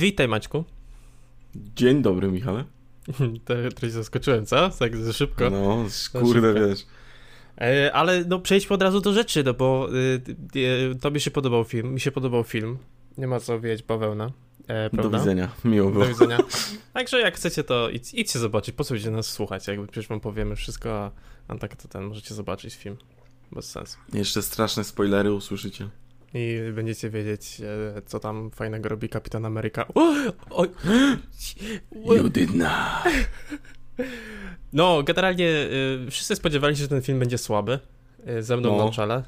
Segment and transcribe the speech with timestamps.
[0.00, 0.64] Witaj Maćku.
[1.76, 2.64] Dzień dobry, Michale.
[3.74, 4.70] Trochę zaskoczyłem, co?
[4.70, 5.50] Tak za szybko.
[5.50, 6.86] No, kurde, wiesz.
[7.60, 10.60] E, ale no przejdźmy od razu do rzeczy, no bo y,
[10.92, 12.78] y, tobie się podobał film, mi się podobał film.
[13.18, 14.30] Nie ma co wiedzieć bawełna.
[14.68, 16.04] E, do widzenia, miło było.
[16.04, 16.38] Do widzenia.
[16.94, 20.20] Także jak chcecie, to idź, idźcie zobaczyć, po co będziecie nas słuchać, jakby przecież wam
[20.20, 21.10] powiemy wszystko, a,
[21.48, 22.96] a tak to ten, możecie zobaczyć film.
[23.52, 23.98] Bez sensu.
[24.12, 25.88] Jeszcze straszne spoilery usłyszycie
[26.34, 27.60] i będziecie wiedzieć,
[27.96, 29.88] e, co tam fajnego robi Kapitan Ameryka.
[29.94, 30.14] O,
[30.50, 30.66] o,
[32.16, 32.68] you did not.
[34.72, 37.78] No, generalnie y, wszyscy spodziewali się, że ten film będzie słaby.
[38.28, 39.22] Y, ze mną no, na czele.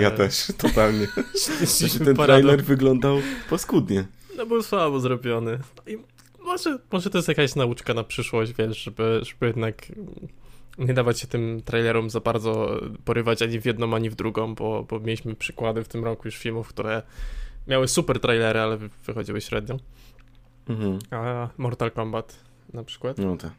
[0.00, 1.06] Ja też, totalnie.
[2.04, 3.18] ten trailer wyglądał
[3.50, 4.04] paskudnie.
[4.36, 5.58] No był słabo zrobiony.
[5.86, 5.98] I
[6.40, 9.86] może, może to jest jakaś nauczka na przyszłość, wiesz, żeby, żeby jednak
[10.78, 14.82] nie dawać się tym trailerom za bardzo porywać ani w jedną, ani w drugą, bo,
[14.82, 17.02] bo mieliśmy przykłady w tym roku już filmów, które
[17.68, 19.76] miały super trailery, ale wychodziły średnio.
[20.68, 20.98] Mhm.
[21.10, 22.36] A Mortal Kombat
[22.72, 23.18] na przykład.
[23.18, 23.52] No tak.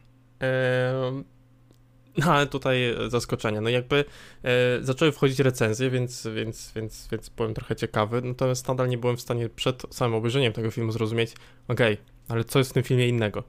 [2.18, 2.78] no ale tutaj
[3.08, 3.60] zaskoczenie.
[3.60, 4.04] No jakby
[4.42, 9.16] e, zaczęły wchodzić recenzje, więc, więc, więc, więc byłem trochę ciekawy, natomiast nadal nie byłem
[9.16, 11.34] w stanie przed samym obejrzeniem tego filmu zrozumieć,
[11.68, 13.42] okej, okay, ale co jest w tym filmie innego?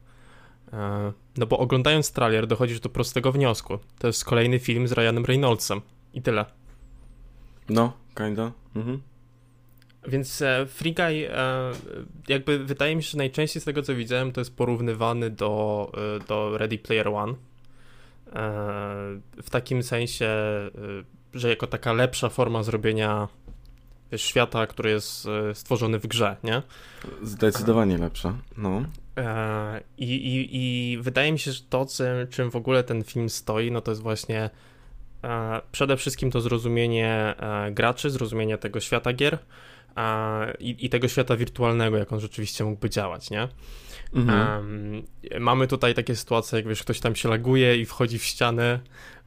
[0.73, 3.79] E, no bo oglądając trailer dochodzisz do prostego wniosku.
[3.99, 5.81] To jest kolejny film z Ryanem Reynoldsem.
[6.13, 6.45] I tyle.
[7.69, 8.51] No, kinda.
[8.75, 9.01] Mhm.
[10.07, 11.71] Więc e, Free Guy, e,
[12.27, 16.27] jakby wydaje mi się, że najczęściej z tego co widziałem, to jest porównywany do, e,
[16.27, 17.33] do Ready Player One.
[17.33, 17.37] E,
[19.43, 20.29] w takim sensie,
[21.33, 23.27] że jako taka lepsza forma zrobienia
[24.11, 26.61] wiesz, świata, który jest stworzony w grze, nie?
[27.21, 28.83] Zdecydowanie lepsza, no.
[29.17, 33.29] E, I, i, I wydaje mi się, że to, czym, czym w ogóle ten film
[33.29, 34.49] stoi, no to jest właśnie
[35.23, 39.37] e, przede wszystkim to zrozumienie e, graczy, zrozumienie tego świata gier
[40.59, 43.47] i, i tego świata wirtualnego, jak on rzeczywiście mógłby działać, nie?
[44.13, 44.65] Mhm.
[44.65, 45.03] Um,
[45.39, 48.79] mamy tutaj takie sytuacje, jak wiesz, ktoś tam się laguje i wchodzi w ścianę.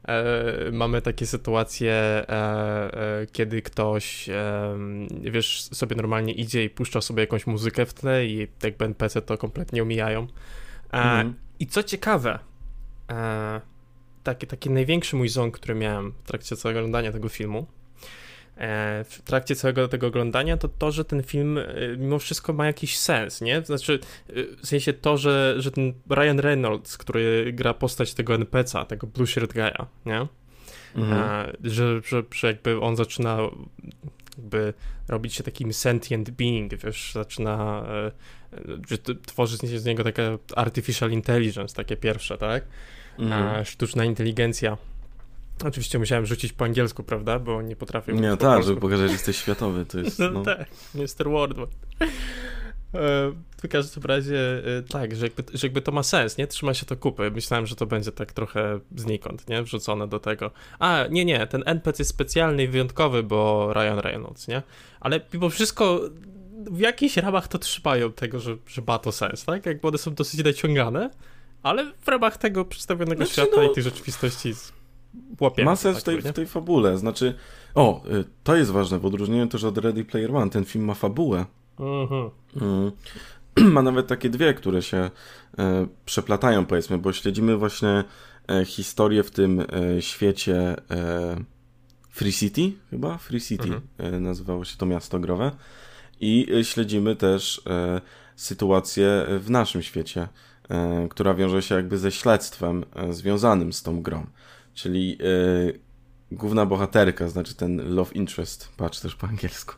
[0.07, 4.29] E, mamy takie sytuacje, e, e, kiedy ktoś,
[5.21, 9.37] wiesz, sobie normalnie idzie i puszcza sobie jakąś muzykę w tle i jakby NPC to
[9.37, 10.27] kompletnie omijają.
[10.91, 11.33] Mhm.
[11.59, 12.39] I co ciekawe,
[14.23, 17.67] taki, taki największy mój ząg, który miałem w trakcie całego oglądania tego filmu,
[19.03, 21.65] w trakcie całego tego oglądania, to to, że ten film e,
[21.97, 23.61] mimo wszystko ma jakiś sens, nie?
[23.61, 23.99] Znaczy,
[24.29, 24.33] e,
[24.63, 29.27] w sensie to, że, że ten Ryan Reynolds, który gra postać tego NPC'a, tego Blue
[29.27, 30.27] Shirt Guy'a, nie?
[30.95, 31.55] Mhm.
[31.63, 33.37] że, że, że jakby on zaczyna
[34.37, 34.73] jakby
[35.07, 37.85] robić się takim sentient being, wiesz, zaczyna
[38.89, 40.21] że tworzy z niego taka
[40.55, 42.63] artificial intelligence, takie pierwsze, tak?
[43.19, 43.65] Mhm.
[43.65, 44.77] sztuczna inteligencja
[45.65, 47.39] Oczywiście musiałem rzucić po angielsku, prawda?
[47.39, 48.13] Bo nie potrafię.
[48.13, 49.85] Nie, tak, żeby pokazać, że jesteś światowy.
[49.85, 50.43] To jest, no, no.
[50.43, 51.29] tak, Mr.
[51.29, 51.67] Worldwide.
[53.63, 56.47] W każdym razie e, tak, że jakby, że jakby to ma sens, nie?
[56.47, 57.31] Trzyma się to kupy.
[57.31, 59.63] Myślałem, że to będzie tak trochę znikąd, nie?
[59.63, 60.51] Wrzucone do tego.
[60.79, 64.61] A, nie, nie, ten NPC jest specjalny i wyjątkowy, bo Ryan Reynolds, nie?
[64.99, 66.01] Ale mimo wszystko
[66.71, 69.65] w jakichś ramach to trzymają tego, że, że ma to sens, tak?
[69.65, 71.09] Jakby one są dosyć naciągane,
[71.63, 73.71] ale w ramach tego przedstawionego znaczy, świata no...
[73.71, 74.53] i tej rzeczywistości
[75.39, 75.65] łapiemy.
[75.65, 77.33] Ma sens w, tej, w tej fabule, znaczy,
[77.75, 80.93] o, y, to jest ważne, w odróżnieniu też od Ready Player One, ten film ma
[80.93, 81.45] fabułę.
[81.79, 82.29] Mhm.
[82.61, 82.91] Mm.
[83.73, 84.97] Ma nawet takie dwie, które się
[85.59, 88.03] e, przeplatają, powiedzmy, bo śledzimy właśnie
[88.49, 91.35] e, historię w tym e, świecie e,
[92.09, 93.17] Free City, chyba?
[93.17, 93.81] Free City mhm.
[93.97, 95.51] E, nazywało się to miasto growe.
[96.19, 97.61] I e, śledzimy też
[98.35, 100.27] sytuację w naszym świecie,
[101.09, 104.25] która wiąże się jakby ze śledztwem związanym z tą grą
[104.73, 105.79] czyli yy,
[106.31, 109.75] główna bohaterka, znaczy ten love interest, patrz też po angielsku,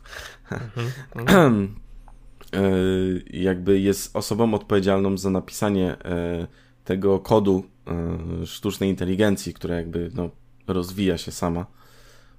[1.14, 1.74] mhm,
[2.52, 6.46] yy, jakby jest osobą odpowiedzialną za napisanie yy,
[6.84, 7.64] tego kodu
[8.44, 10.30] sztucznej inteligencji, która jakby no,
[10.66, 11.66] rozwija się sama.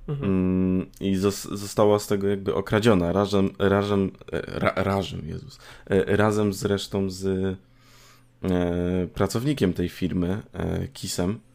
[0.07, 0.31] Mhm.
[0.31, 1.15] Mm, I
[1.51, 5.59] została z tego jakby okradziona razem, razem, ra, razem, Jezus,
[6.05, 7.57] razem z resztą z
[9.13, 10.41] pracownikiem tej firmy,
[10.93, 11.54] Kisem, E,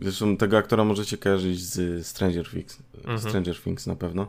[0.00, 3.20] zresztą tego aktora możecie kojarzyć z Stranger Things, mhm.
[3.20, 4.28] Stranger Things na pewno.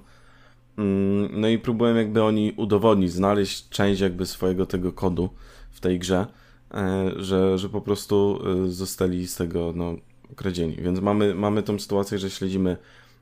[0.77, 5.29] Mm, no i próbuję jakby oni udowodnić, znaleźć część jakby swojego tego kodu
[5.71, 6.27] w tej grze,
[6.73, 9.95] e, że, że po prostu e, zostali z tego no,
[10.31, 10.75] ukradzieni.
[10.75, 12.77] Więc mamy, mamy tą sytuację, że śledzimy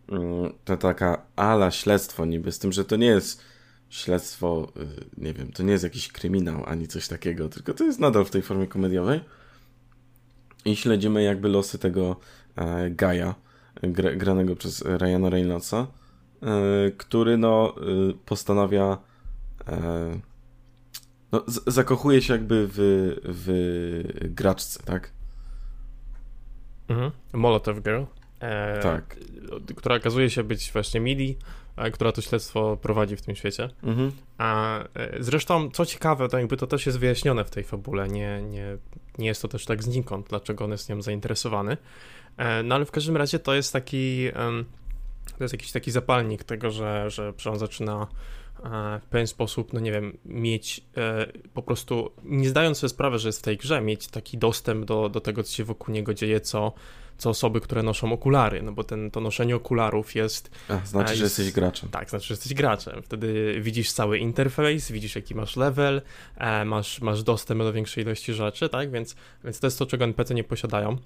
[0.10, 3.42] mm, to taka ala śledztwo niby, z tym, że to nie jest
[3.90, 4.72] śledztwo,
[5.18, 8.30] nie wiem, to nie jest jakiś kryminał ani coś takiego, tylko to jest nadal w
[8.30, 9.20] tej formie komediowej
[10.66, 12.16] i śledzimy jakby losy tego
[12.56, 13.36] e, Gaia,
[13.84, 15.88] gra, granego przez Ryana Reynoldsa,
[16.42, 17.82] e, który no e,
[18.26, 18.98] postanawia
[19.68, 20.20] e,
[21.32, 22.76] no, zakochuje się jakby w,
[23.24, 25.12] w graczce, tak?
[26.88, 27.12] Mhm.
[27.34, 28.04] Molotov Girl.
[28.40, 29.18] E, tak.
[29.76, 31.38] Która okazuje się być właśnie Mili,
[31.94, 33.70] która to śledztwo prowadzi w tym świecie.
[33.84, 34.12] Mhm.
[34.38, 34.88] A e,
[35.20, 38.78] zresztą, co ciekawe, to jakby to też jest wyjaśnione w tej fabule, nie, nie,
[39.18, 41.78] nie jest to też tak znikąd, dlaczego on jest nią zainteresowany.
[42.38, 44.32] E, no ale w każdym razie to jest taki,
[45.38, 48.08] to jest jakiś taki zapalnik tego, że, że, on zaczyna
[48.64, 50.82] e, w pewien sposób, no nie wiem, mieć
[51.54, 55.10] po prostu, nie zdając sobie sprawy, że jest w tej grze, mieć taki dostęp do,
[55.10, 56.74] do tego, co się wokół niego dzieje, co
[57.18, 60.52] co osoby, które noszą okulary, no bo ten, to noszenie okularów jest...
[60.70, 61.90] A, znaczy, jest, że jesteś graczem.
[61.90, 63.04] Tak, znaczy, że jesteś graczem.
[63.04, 66.02] Wtedy widzisz cały interfejs, widzisz jaki masz level,
[66.38, 70.04] e, masz, masz dostęp do większej ilości rzeczy, tak, więc, więc to jest to, czego
[70.04, 70.98] NPC nie posiadają.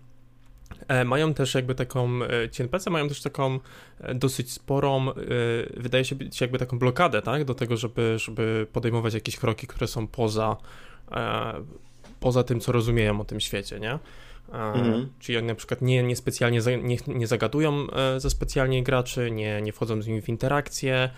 [0.87, 3.59] E, mają też jakby taką, e, ci NPC mają też taką
[3.99, 5.07] e, dosyć sporą,
[5.77, 9.87] wydaje się być jakby taką blokadę, tak, do tego, żeby, żeby podejmować jakieś kroki, które
[9.87, 10.57] są poza,
[12.19, 13.99] poza tym, co rozumieją o tym świecie, nie?
[14.51, 15.09] Mhm.
[15.19, 19.61] Czyli oni na przykład nie, nie specjalnie nie, nie zagadują e, ze specjalnie graczy, nie,
[19.61, 21.09] nie wchodzą z nimi w interakcje,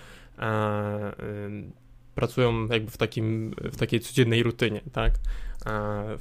[2.16, 5.14] pracują jakby w, takim, w takiej codziennej rutynie, tak?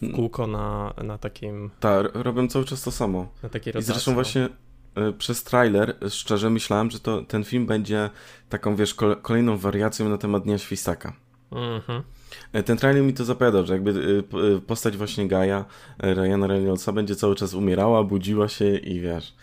[0.00, 1.70] W kółko na, na takim...
[1.81, 3.28] Tak, robią cały czas to samo.
[3.43, 3.90] Na takiej rotacji.
[3.90, 4.14] I zresztą no.
[4.14, 4.49] właśnie
[4.94, 8.11] e, przez trailer szczerze myślałem, że to, ten film będzie
[8.49, 11.12] taką, wiesz, kolejną wariacją na temat Dnia Świstaka.
[11.52, 12.02] Mhm.
[12.52, 15.64] E, ten trailer mi to zapowiadał, że jakby e, e, postać właśnie Gaia,
[15.98, 19.34] Ryana Reynoldsa będzie cały czas umierała, budziła się i wiesz,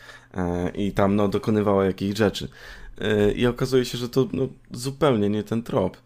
[0.76, 2.50] i tam no dokonywała jakichś rzeczy.
[3.36, 5.98] I okazuje się, że to no, zupełnie nie ten trop.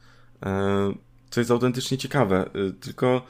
[1.29, 2.49] Co jest autentycznie ciekawe,
[2.81, 3.21] tylko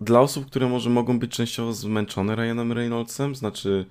[0.00, 3.86] dla osób, które może mogą być częściowo zmęczone Ryanem Reynoldsem, znaczy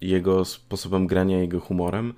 [0.00, 2.14] jego sposobem grania, jego humorem,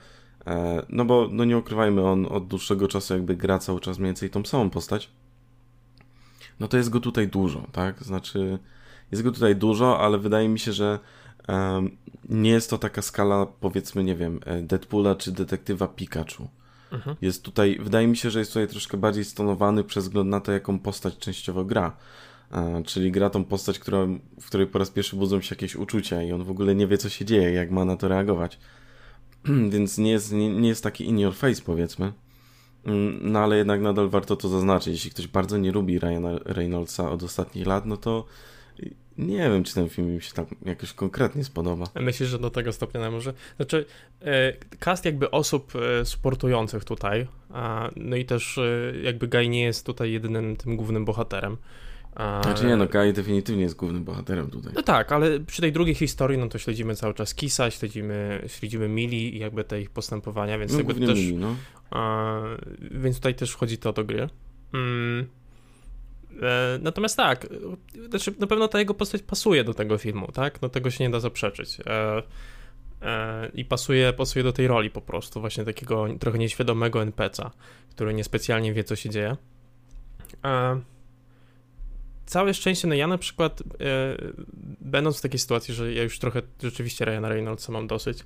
[0.89, 4.31] no bo, no nie ukrywajmy, on od dłuższego czasu jakby gra cały czas mniej więcej
[4.31, 5.11] tą samą postać.
[6.61, 8.03] No to jest go tutaj dużo, tak?
[8.03, 8.59] Znaczy,
[9.13, 10.99] jest go tutaj dużo, ale wydaje mi się, że
[11.49, 11.97] um,
[12.29, 16.49] nie jest to taka skala, powiedzmy, nie wiem, e, Deadpoola czy detektywa Pikachu.
[16.93, 17.17] Mhm.
[17.23, 20.53] Jest tutaj, wydaje mi się, że jest tutaj troszkę bardziej stonowany przez wzgląd na to,
[20.53, 21.97] jaką postać częściowo gra.
[22.53, 24.07] E, czyli gra tą postać, która,
[24.41, 26.99] w której po raz pierwszy budzą się jakieś uczucia i on w ogóle nie wie,
[26.99, 28.59] co się dzieje, jak ma na to reagować.
[29.73, 32.13] więc nie jest, nie, nie jest taki in your face powiedzmy.
[32.85, 34.93] Mm, no ale jednak nadal warto to zaznaczyć.
[34.93, 38.25] Jeśli ktoś bardzo nie lubi Ryana Reynoldsa od ostatnich lat, no to
[39.19, 41.87] nie wiem, czy ten film mi się tak jakoś konkretnie spodoba.
[41.95, 43.35] Myślisz, że do tego stopnia może?
[43.57, 43.85] Znaczy,
[44.23, 47.27] e, cast jakby osób e, sportujących tutaj,
[47.97, 51.57] no i też e, jakby Guy nie jest tutaj jedynym tym głównym bohaterem.
[52.17, 54.73] Znaczy nie, no Kai definitywnie jest głównym bohaterem tutaj.
[54.77, 58.89] No tak, ale przy tej drugiej historii, no to śledzimy cały czas Kisa, śledzimy, śledzimy
[58.89, 61.19] Mili i jakby te ich postępowania, więc no, jakby też...
[61.19, 61.57] Mili, no.
[61.91, 62.41] A,
[62.91, 64.29] więc tutaj też wchodzi to do gry.
[64.75, 65.27] Mm.
[66.43, 67.47] E, natomiast tak,
[68.09, 70.63] znaczy na pewno ta jego postać pasuje do tego filmu, tak?
[70.63, 71.79] No tego się nie da zaprzeczyć.
[71.87, 72.23] E,
[73.03, 77.51] e, I pasuje, pasuje do tej roli po prostu, właśnie takiego trochę nieświadomego NPC'a,
[77.91, 79.37] który niespecjalnie wie, co się dzieje.
[82.27, 83.65] E, całe szczęście, no ja na przykład, e,
[84.81, 88.19] będąc w takiej sytuacji, że ja już trochę rzeczywiście Ryana Reynoldsa mam dosyć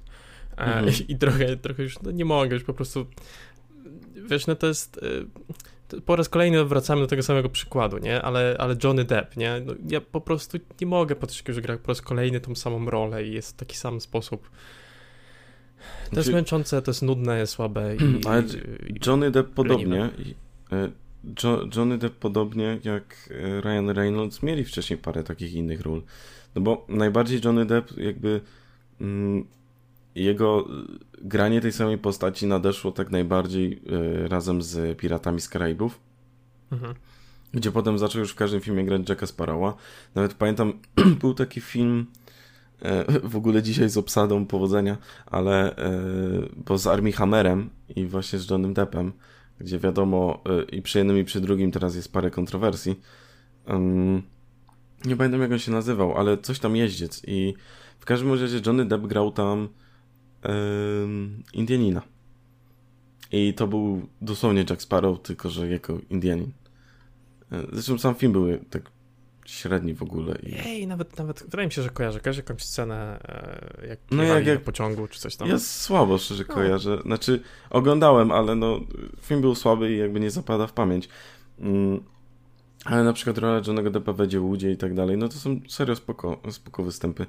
[0.57, 1.05] e, mm -hmm.
[1.11, 3.07] i trochę, trochę już no, nie mogę, już po prostu,
[4.31, 5.01] wiesz, no to jest...
[5.03, 5.47] E,
[6.01, 8.23] po raz kolejny wracamy do tego samego przykładu, nie?
[8.23, 9.63] Ale, ale Johnny Depp, nie?
[9.67, 13.25] No, ja po prostu nie mogę patrzeć, że gra po raz kolejny tą samą rolę
[13.25, 14.51] i jest w taki sam sposób.
[16.11, 17.97] To jest męczące, to jest nudne, słabe.
[17.97, 18.43] I, ale
[19.07, 20.11] Johnny Depp podobnie.
[20.19, 20.35] I,
[21.45, 26.03] jo Johnny Depp podobnie jak e, Ryan Reynolds mieli wcześniej parę takich innych ról.
[26.55, 28.41] No bo najbardziej Johnny Depp jakby
[29.01, 29.45] mm,
[30.15, 30.69] jego
[31.23, 36.01] granie tej samej postaci nadeszło tak najbardziej y, razem z Piratami z Karaibów.
[36.73, 36.95] Mhm.
[37.53, 39.75] Gdzie potem zaczął już w każdym filmie grać Jacka Sparrowa.
[40.15, 40.73] Nawet pamiętam,
[41.21, 42.07] był taki film
[42.83, 45.91] e, w ogóle dzisiaj z obsadą powodzenia, ale e,
[46.67, 49.13] bo z Armie Hammerem i właśnie z Johnnym Deppem
[49.61, 53.01] gdzie wiadomo y, i przy jednym i przy drugim teraz jest parę kontrowersji.
[55.05, 57.55] Nie pamiętam jak on się nazywał, ale coś tam jeździec i
[57.99, 59.69] w każdym razie Johnny Depp grał tam
[61.53, 62.03] Indianina.
[63.33, 66.53] I to był dosłownie Jack Sparrow, tylko że jako Indianin.
[67.53, 68.91] E, zresztą sam film był tak
[69.47, 70.39] średni w ogóle.
[70.43, 70.55] I...
[70.67, 72.21] Ej, nawet, nawet wydaje mi się, że kojarzę.
[72.21, 73.19] Kojarzę jakąś scenę,
[73.83, 75.49] e, jak no jak, jak pociągu czy coś tam.
[75.49, 76.55] Jest słabo, szczerze no.
[76.55, 76.99] kojarzę.
[77.03, 78.81] Znaczy, oglądałem, ale no,
[79.23, 81.09] film był słaby i jakby nie zapada w pamięć.
[81.59, 82.01] Mm,
[82.85, 85.61] ale na przykład rola Johnego Deppa w Edzie Woodzie i tak dalej, no to są
[85.69, 87.27] serio spoko, spoko występy.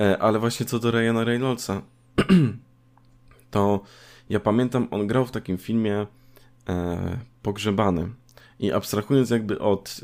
[0.00, 1.82] E, ale właśnie co do Ryana Reynoldsa,
[3.50, 3.80] to
[4.30, 6.06] ja pamiętam, on grał w takim filmie
[6.68, 8.08] e, Pogrzebany.
[8.58, 10.00] I abstrahując jakby od...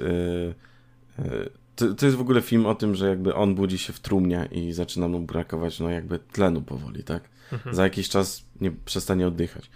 [1.76, 4.48] To, to, jest w ogóle film o tym, że jakby on budzi się w trumnie
[4.52, 7.28] i zaczyna mu brakować no jakby tlenu powoli, tak?
[7.52, 7.74] Mhm.
[7.74, 9.70] Za jakiś czas nie przestanie oddychać.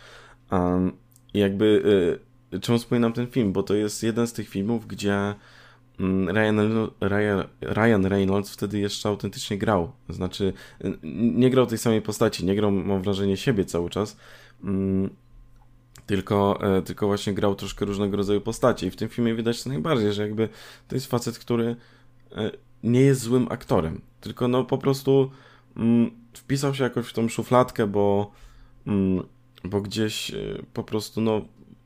[0.51, 0.93] Um,
[1.35, 1.83] I jakby
[2.53, 3.53] y, czemu wspominam ten film?
[3.53, 5.35] Bo to jest jeden z tych filmów, gdzie
[6.01, 9.93] mm, Ryan, Ryan, Ryan Reynolds wtedy jeszcze autentycznie grał.
[10.09, 10.53] Znaczy,
[11.33, 14.17] nie grał tej samej postaci, nie grał, mam wrażenie, siebie cały czas.
[14.65, 15.11] Mm,
[16.11, 18.87] tylko, e, tylko właśnie grał troszkę różnego rodzaju postaci.
[18.87, 20.49] I w tym filmie widać to najbardziej, że jakby
[20.89, 21.77] to jest facet, który
[22.33, 22.51] e,
[22.83, 25.31] nie jest złym aktorem, tylko no po prostu
[25.77, 28.31] mm, wpisał się jakoś w tą szufladkę, bo,
[28.87, 29.23] mm,
[29.65, 30.37] bo gdzieś e,
[30.75, 31.41] po prostu no,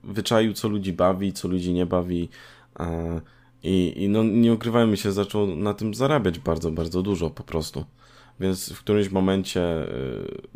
[0.04, 2.28] wyczaił, co ludzi bawi, co ludzi nie bawi.
[3.62, 7.84] I, I no nie ukrywajmy się, zaczął na tym zarabiać bardzo, bardzo dużo po prostu.
[8.40, 9.86] Więc w którymś momencie,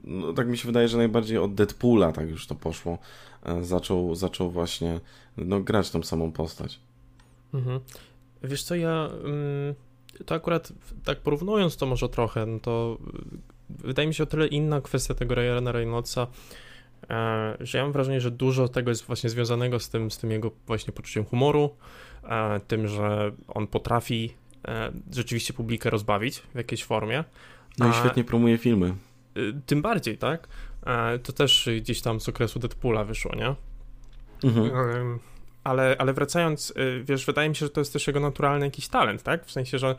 [0.04, 2.98] no tak mi się wydaje, że najbardziej od Deadpoola tak już to poszło,
[3.42, 5.00] E, zaczął, zaczął właśnie
[5.36, 6.80] no, grać tą samą postać.
[7.54, 7.80] Mhm.
[8.42, 9.74] Wiesz co, ja mm,
[10.26, 10.72] to akurat
[11.04, 12.98] tak porównując to może trochę, no to
[13.70, 16.26] wydaje mi się o tyle inna kwestia tego Ryana Reynoldsa,
[17.10, 20.30] e, że ja mam wrażenie, że dużo tego jest właśnie związanego z tym, z tym
[20.30, 21.70] jego właśnie poczuciem humoru,
[22.24, 24.34] e, tym, że on potrafi
[25.12, 27.24] rzeczywiście publikę rozbawić w jakiejś formie.
[27.78, 28.94] No i świetnie promuje filmy.
[29.66, 30.48] Tym bardziej, tak?
[30.86, 33.54] E, to też gdzieś tam z okresu Deadpoola wyszło, nie?
[34.44, 35.18] Mhm.
[35.64, 38.88] Ale, ale wracając, y, wiesz, wydaje mi się, że to jest też jego naturalny jakiś
[38.88, 39.46] talent, tak?
[39.46, 39.94] W sensie, że,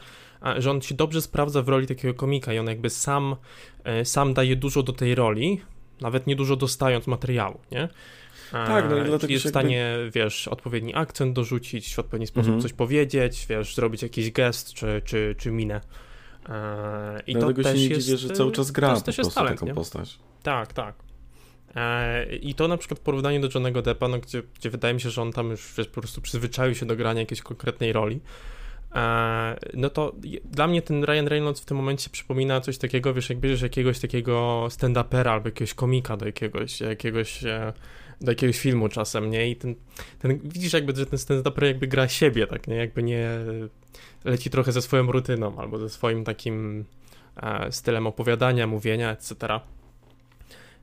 [0.58, 3.36] że on się dobrze sprawdza w roli takiego komika i on jakby sam,
[3.84, 5.62] e, sam daje dużo do tej roli,
[6.02, 7.90] nawet niedużo dostając materiału, nie?
[8.52, 10.12] Tak, no i dlatego jest w stanie, jakby...
[10.12, 12.62] wiesz, odpowiedni akcent dorzucić, w odpowiedni sposób mhm.
[12.62, 15.82] coś powiedzieć, wiesz, zrobić jakiś gest czy, czy, czy minę.
[17.28, 19.66] I dlatego to się nie dziwię, że cały czas gra to po prostu talent, taką
[19.66, 19.74] nie?
[19.74, 20.20] postać.
[20.44, 20.96] Tak, tak.
[21.76, 25.02] E, I to na przykład w porównaniu do Johnego Deppa, no, gdzie, gdzie wydaje mi
[25.02, 28.20] się, że on tam już wiesz, po prostu przyzwyczaił się do grania jakiejś konkretnej roli,
[28.96, 30.16] e, no to
[30.46, 34.00] dla mnie ten Ryan Reynolds w tym momencie przypomina coś takiego, wiesz, jak bierzesz jakiegoś
[34.00, 37.74] takiego stand-upera albo jakiegoś komika do jakiegoś, jakiegoś e,
[38.22, 39.52] do jakiegoś filmu czasem, nie?
[39.52, 39.76] I ten,
[40.20, 42.76] ten widzisz jakby, że ten stand-uper jakby gra siebie, tak, nie?
[42.76, 43.30] Jakby nie
[44.24, 46.86] leci trochę ze swoją rutyną albo ze swoim takim
[47.70, 49.60] stylem opowiadania, mówienia, etc.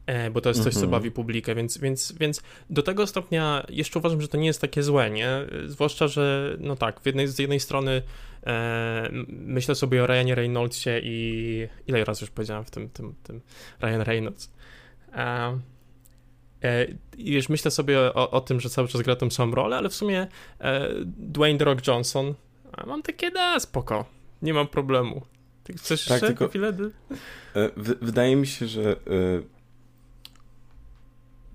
[0.07, 0.91] E, bo to jest coś, co mhm.
[0.91, 4.83] bawi publikę, więc, więc, więc do tego stopnia jeszcze uważam, że to nie jest takie
[4.83, 5.31] złe, nie?
[5.67, 8.03] Zwłaszcza, że no tak, w jednej, z jednej strony
[8.47, 13.41] e, myślę sobie o Ryanie Reynoldsie i ile razy już powiedziałem w tym, tym, tym
[13.83, 14.53] Ryan Reynolds.
[15.13, 15.59] E,
[16.63, 19.77] e, I wiesz, myślę sobie o, o, tym, że cały czas gra tą samą rolę,
[19.77, 20.27] ale w sumie
[20.61, 22.35] e, Dwayne The Rock Johnson,
[22.87, 24.05] mam takie, da, spoko,
[24.43, 25.23] nie mam problemu.
[25.65, 26.73] Ty chcesz tak, jeszcze tylko, chwilę?
[27.55, 28.97] E, wydaje mi się, że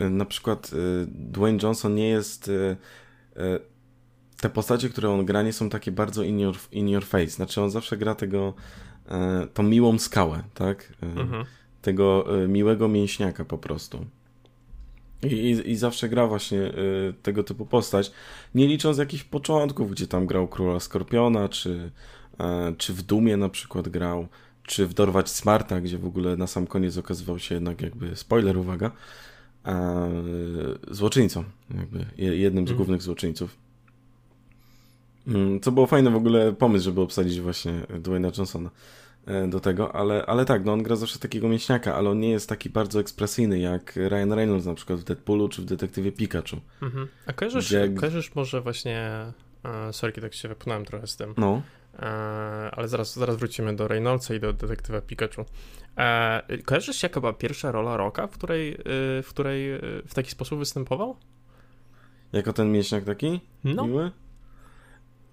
[0.02, 0.72] Y, na przykład
[1.08, 2.52] Dwayne Johnson nie jest.
[4.42, 7.28] Te postacie, które on gra, nie są takie bardzo in your, in your face.
[7.28, 8.54] Znaczy, on zawsze gra tego,
[9.54, 10.94] tą miłą skałę, tak?
[11.02, 11.46] Mhm.
[11.82, 14.06] Tego miłego mięśniaka po prostu.
[15.24, 16.74] I, i, I, zawsze gra właśnie
[17.24, 18.12] tego typu postać.
[18.56, 21.92] Nie licząc jakichś początków, gdzie tam grał Króla Skorpiona, czy,
[22.78, 24.28] czy w Dumie na przykład grał,
[24.64, 28.58] czy w Dorwać Smarta, gdzie w ogóle na sam koniec okazywał się jednak jakby, spoiler,
[28.58, 28.92] uwaga,
[30.92, 31.44] złoczyńcą,
[31.78, 32.78] jakby jednym z mm.
[32.78, 33.58] głównych złoczyńców.
[35.28, 38.70] Mm, co było fajne w ogóle pomysł, żeby obsadzić właśnie Dwayna Johnsona
[39.48, 42.50] do tego, ale, ale tak, no on gra zawsze takiego mięśniaka, ale on nie jest
[42.50, 46.58] taki bardzo ekspresyjny jak Ryan Reynolds na przykład w Deadpoolu czy w Detektywie Pikachu.
[46.82, 47.08] Mhm.
[47.26, 47.90] A kojarzysz, gdzie...
[47.90, 49.26] kojarzysz może właśnie,
[49.64, 51.62] uh, sorry, tak się wypchnąłem trochę z tym, no.
[52.00, 52.06] E,
[52.72, 55.46] ale zaraz, zaraz wrócimy do Reynoldsa i do Detektywa Pikachu.
[55.98, 58.78] E, kojarzysz jaka była pierwsza rola Roka, w której, y,
[59.24, 61.16] w której y, w taki sposób występował?
[62.34, 63.42] Jako ten mięśniak taki?
[63.64, 63.88] No.
[63.88, 64.12] Miły?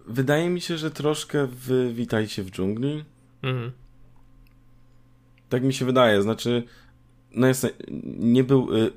[0.07, 3.05] Wydaje mi się, że troszkę w Witajcie w dżungli.
[3.43, 3.73] Mhm.
[5.49, 6.63] Tak mi się wydaje, znaczy
[7.31, 7.67] no jest,
[8.19, 8.93] nie był y,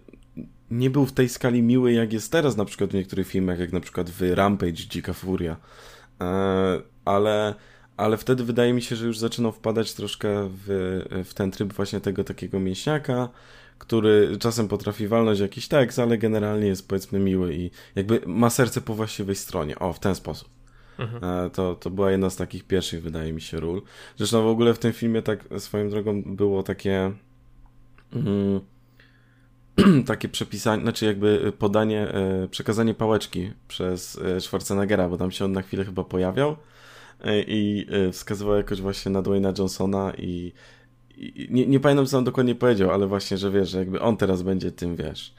[0.72, 3.74] nie był w tej skali miły jak jest teraz na przykład w niektórych filmach, jak
[3.74, 5.58] na przykład w Rampage Dzika Furia.
[6.22, 7.56] E, ale
[7.98, 10.68] ale wtedy wydaje mi się, że już zaczynał wpadać troszkę w,
[11.26, 13.30] w ten tryb właśnie tego takiego mięśniaka,
[13.78, 18.82] który czasem potrafi walnąć jakiś tekst, ale generalnie jest powiedzmy miły i jakby ma serce
[18.82, 19.80] po właściwej stronie.
[19.80, 20.50] O, w ten sposób.
[21.00, 21.24] Mhm.
[21.24, 23.82] E, to, to była jedna z takich pierwszych, wydaje mi się, ról.
[24.18, 27.12] Zresztą w ogóle w tym filmie tak swoją drogą było takie
[28.14, 28.62] mm,
[30.06, 35.52] takie przepisanie, znaczy jakby podanie, e, przekazanie pałeczki przez e, Schwarzeneggera, bo tam się on
[35.52, 36.56] na chwilę chyba pojawiał
[37.48, 40.54] i wskazywał jakoś właśnie na Dwayna Johnsona i,
[41.18, 44.18] i nie, nie pamiętam co on dokładnie powiedział, ale właśnie, że wiesz, że jakby on
[44.18, 45.34] teraz będzie tym, wiesz,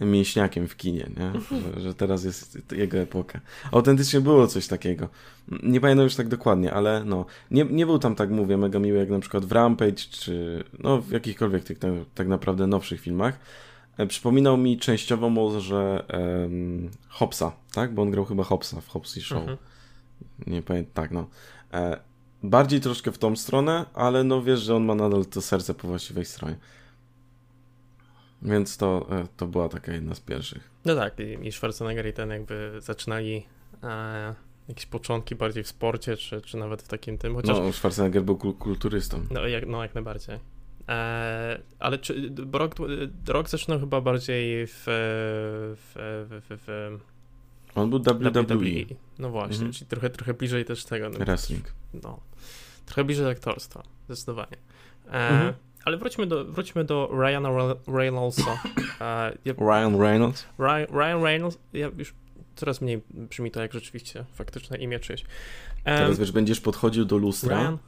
[0.00, 1.32] mięśniakiem w kinie, nie?
[1.74, 3.40] Że, że, teraz jest jego epoka.
[3.72, 5.08] Autentycznie było coś takiego.
[5.62, 8.98] Nie pamiętam już tak dokładnie, ale no, nie, nie był tam, tak mówię, mega miły
[8.98, 13.38] jak na przykład w Rampage, czy no w jakichkolwiek tych tak, tak naprawdę nowszych filmach.
[13.96, 17.94] E, przypominał mi częściowo może um, Hopsa, tak?
[17.94, 19.38] Bo on grał chyba Hopsa w Hopsy Show.
[19.38, 19.58] Mhm.
[20.46, 21.26] Nie pamiętam, tak no.
[21.72, 22.00] E,
[22.42, 25.88] bardziej troszkę w tą stronę, ale no wiesz, że on ma nadal to serce po
[25.88, 26.56] właściwej stronie.
[28.42, 30.70] Więc to, e, to była taka jedna z pierwszych.
[30.84, 33.46] No tak, i Schwarzenegger i ten jakby zaczynali
[33.82, 34.34] e,
[34.68, 37.58] jakieś początki bardziej w sporcie, czy, czy nawet w takim tym, chociaż...
[37.58, 39.26] No, Schwarzenegger był kulturystą.
[39.30, 40.38] No jak, no, jak najbardziej.
[40.88, 42.74] E, ale czy rok,
[43.28, 44.82] rok zaczynał chyba bardziej w,
[45.76, 45.92] w,
[46.48, 46.98] w, w
[47.74, 48.30] on był WWE.
[48.30, 48.94] WWE.
[49.18, 49.72] No właśnie, mhm.
[49.72, 51.08] czyli trochę, trochę bliżej też tego.
[51.10, 51.72] No, Wrestling.
[52.02, 52.20] No,
[52.86, 54.56] trochę bliżej aktorstwa, zdecydowanie.
[55.06, 55.54] E, mhm.
[55.84, 57.50] Ale wróćmy do, wróćmy do Ryana
[57.86, 58.58] Reynoldsa.
[59.00, 60.46] E, ja, Ryan Reynolds?
[60.58, 62.14] Ryan, Ryan Reynolds, ja już
[62.56, 65.24] coraz mniej brzmi to jak rzeczywiście faktyczne imię czyjeś.
[65.84, 67.78] Teraz wiesz, będziesz podchodził do lustra, Ryan?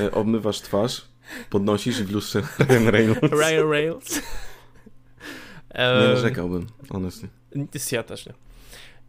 [0.00, 1.02] E, obmywasz twarz,
[1.50, 3.20] podnosisz i w lustrze Ryan Reynolds.
[3.22, 4.22] Ryan Reynolds.
[5.74, 7.28] nie narzekałbym, honestly.
[7.92, 8.32] Ja też nie.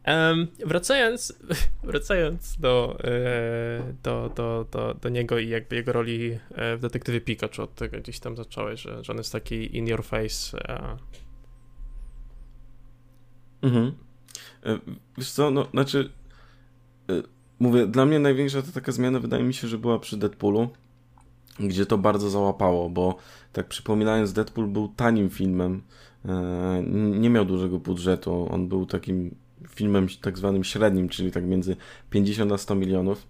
[0.07, 1.33] Um, wracając,
[1.83, 7.21] wracając do, e, do, do, do, do niego i jakby jego roli e, w detektywie
[7.21, 10.57] Pikachu, od tego gdzieś tam zacząłeś, że, że on jest taki in your face.
[10.69, 10.97] E.
[13.61, 13.91] Mhm.
[15.17, 16.09] Wiesz co, no, znaczy
[17.59, 20.69] mówię, dla mnie największa to taka zmiana wydaje mi się, że była przy Deadpoolu,
[21.59, 23.17] gdzie to bardzo załapało, bo
[23.53, 25.81] tak przypominając, Deadpool był tanim filmem,
[26.93, 29.35] nie miał dużego budżetu, on był takim
[29.69, 31.75] filmem tak zwanym średnim, czyli tak między
[32.09, 33.27] 50 a 100 milionów,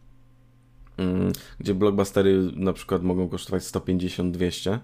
[0.97, 4.79] mm, gdzie blockbustery na przykład mogą kosztować 150-200,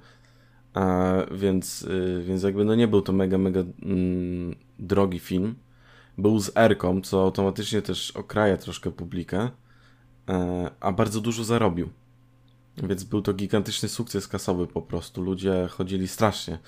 [0.74, 5.56] a więc, y, więc jakby no nie był to mega, mega mm, drogi film.
[6.18, 9.50] Był z Erką, co automatycznie też okraja troszkę publikę,
[10.30, 11.90] e, a bardzo dużo zarobił.
[12.78, 15.22] Więc był to gigantyczny sukces kasowy po prostu.
[15.22, 16.60] Ludzie chodzili strasznie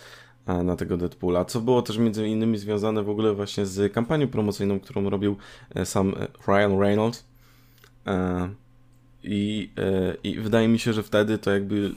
[0.47, 4.79] na tego Deadpoola, co było też między innymi związane w ogóle właśnie z kampanią promocyjną,
[4.79, 5.35] którą robił
[5.75, 7.25] e, sam e, Ryan Reynolds.
[8.07, 8.49] E,
[9.23, 9.69] I,
[10.23, 11.91] I wydaje mi się, że wtedy to jakby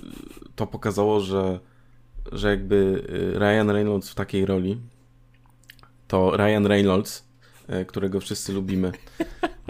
[0.56, 1.61] to pokazało, że,
[2.32, 3.06] że jakby
[3.38, 4.80] Ryan Reynolds w takiej roli
[6.09, 7.28] to Ryan Reynolds,
[7.87, 8.92] którego wszyscy lubimy,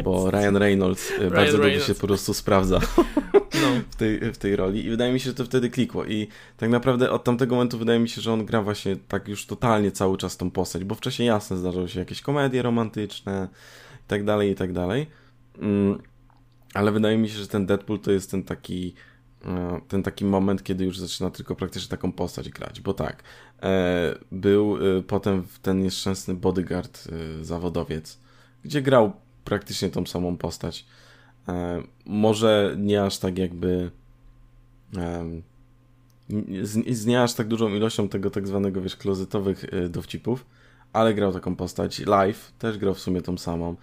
[0.04, 1.60] bo Ryan Reynolds Ryan bardzo Reynolds.
[1.60, 2.80] dobrze się po prostu sprawdza
[3.62, 3.68] no.
[3.90, 6.70] w, tej, w tej roli i wydaje mi się, że to wtedy klikło i tak
[6.70, 10.16] naprawdę od tamtego momentu wydaje mi się, że on gra właśnie tak już totalnie cały
[10.16, 13.48] czas tą postać, bo wcześniej jasne zdarzały się jakieś komedie romantyczne
[14.04, 15.06] i tak dalej, i tak dalej,
[15.58, 15.98] mm,
[16.74, 18.94] ale wydaje mi się, że ten Deadpool to jest ten taki
[19.44, 23.22] e, ten taki moment, kiedy już zaczyna tylko praktycznie taką postać grać, bo tak,
[23.62, 27.08] e, był e, potem ten nieszczęsny bodyguard
[27.42, 28.18] zawodowiec,
[28.64, 29.12] gdzie grał
[29.46, 30.86] praktycznie tą samą postać.
[31.48, 33.90] E, może nie aż tak jakby
[36.62, 40.46] z, z nie aż tak dużą ilością tego tak zwanego, wiesz, klozetowych e, dowcipów,
[40.92, 41.98] ale grał taką postać.
[41.98, 43.76] Live też grał w sumie tą samą.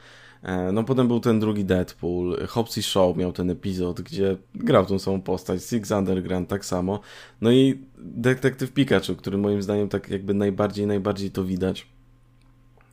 [0.43, 4.99] E, no potem był ten drugi Deadpool, Hobbs Show miał ten epizod, gdzie grał tą
[4.99, 6.99] samą postać, Six Underground tak samo.
[7.41, 11.88] No i Detektyw Pikachu, który moim zdaniem tak jakby najbardziej, najbardziej to widać.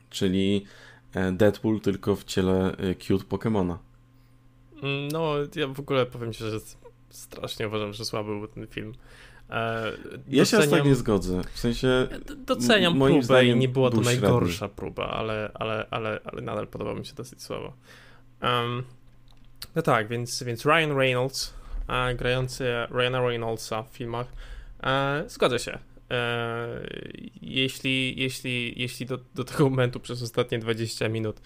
[0.09, 0.65] Czyli
[1.31, 2.75] Deadpool tylko w ciele
[3.07, 3.79] cute Pokemona.
[5.11, 6.59] No, ja w ogóle powiem ci, że
[7.09, 8.93] strasznie uważam, że słaby był ten film.
[9.49, 9.91] E,
[10.27, 11.41] ja się aż tak nie zgodzę.
[11.53, 12.07] W sensie.
[12.45, 14.75] Doceniam moim próbę i nie była to najgorsza średni.
[14.75, 17.73] próba, ale, ale, ale, ale nadal podoba mi się dosyć słabo.
[18.41, 18.83] Um,
[19.75, 21.53] no tak, więc, więc Ryan Reynolds,
[21.87, 24.27] a, grający Ryana Reynoldsa w filmach,
[24.83, 25.79] e, zgodzę się.
[26.11, 26.87] E,
[27.41, 31.41] jeśli jeśli, jeśli do, do tego momentu przez ostatnie 20 minut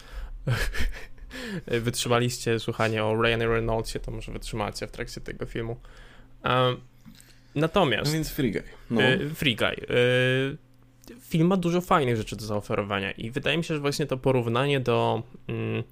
[1.67, 5.79] wytrzymaliście słuchanie o Ryan Reynoldsie, to może wytrzymacie w trakcie tego filmu.
[6.43, 6.77] Um,
[7.55, 8.05] natomiast...
[8.05, 8.63] No więc Free Guy.
[8.89, 9.01] No.
[9.01, 9.87] Y, Free Guy.
[11.21, 14.79] Film ma dużo fajnych rzeczy do zaoferowania i wydaje mi się, że właśnie to porównanie
[14.79, 15.23] do...
[15.47, 15.83] Mm,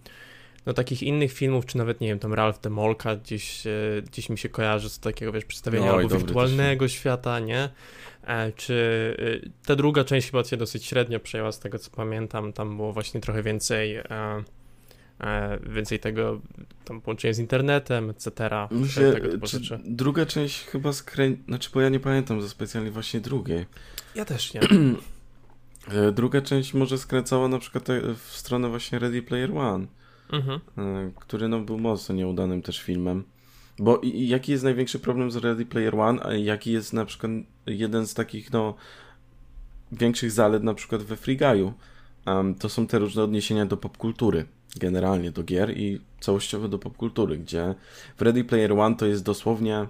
[0.66, 3.64] do takich innych filmów, czy nawet, nie wiem, tam Ralph Demolka gdzieś,
[4.06, 7.70] gdzieś mi się kojarzy z takiego, wiesz, przedstawienia no, albo wirtualnego świata, nie?
[8.28, 8.74] E, czy
[9.20, 12.94] y, ta druga część chyba cię dosyć średnio przejęła z tego, co pamiętam, tam było
[12.94, 14.44] właśnie trochę więcej e,
[15.20, 16.42] E, więcej tego,
[16.86, 18.30] tam połączenie z internetem, etc.
[18.88, 19.80] Się, tego rzeczy.
[19.86, 21.36] Druga część chyba skrę...
[21.48, 23.66] Znaczy, bo ja nie pamiętam za specjalnie właśnie drugiej.
[24.16, 24.62] Ja też nie.
[26.12, 29.88] Druga część może skręcała na przykład w stronę właśnie Ready Player One,
[30.32, 30.60] mhm.
[31.20, 33.24] Który no, był mocno nieudanym też filmem.
[33.80, 37.32] Bo jaki jest największy problem z Ready Player One, a jaki jest na przykład
[37.66, 38.76] jeden z takich no
[39.92, 41.72] większych zalet na przykład we Free Guy'u?
[42.26, 44.46] Um, to są te różne odniesienia do popkultury,
[44.80, 47.76] generalnie do gier i całościowo do popkultury, gdzie
[48.18, 49.88] w Ready Player One to jest dosłownie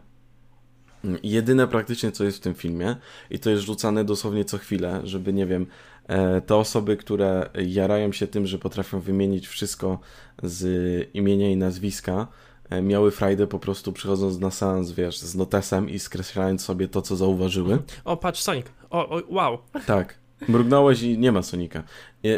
[1.24, 2.96] jedyne praktycznie, co jest w tym filmie
[3.30, 5.66] i to jest rzucane dosłownie co chwilę, żeby, nie wiem,
[6.08, 10.00] e, te osoby, które jarają się tym, że potrafią wymienić wszystko
[10.44, 10.66] z
[11.14, 12.28] imienia i nazwiska,
[12.82, 17.16] miały frajdę po prostu przychodząc na seans, wiesz, z notesem i skreślając sobie to, co
[17.16, 17.80] zauważyły.
[18.06, 18.66] O, patrz, Sonic.
[18.90, 19.58] O, o wow.
[19.86, 20.24] Tak.
[20.48, 21.84] Mrugnąłeś i nie ma Sonika.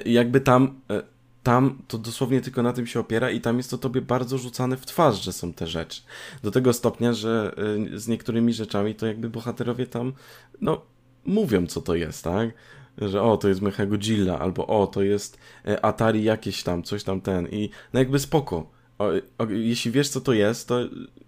[0.05, 1.01] Jakby tam, e,
[1.43, 4.77] tam to dosłownie tylko na tym się opiera i tam jest to tobie bardzo rzucane
[4.77, 6.01] w twarz, że są te rzeczy.
[6.43, 7.55] Do tego stopnia, że
[7.93, 10.13] e, z niektórymi rzeczami to jakby bohaterowie tam,
[10.61, 10.81] no,
[11.25, 12.49] mówią co to jest, tak?
[12.97, 17.03] Że o, to jest Mecha Godzilla, albo o, to jest e, Atari jakieś tam, coś
[17.03, 18.74] tam ten i no jakby spoko.
[18.99, 20.79] O, o, jeśli wiesz, co to jest, to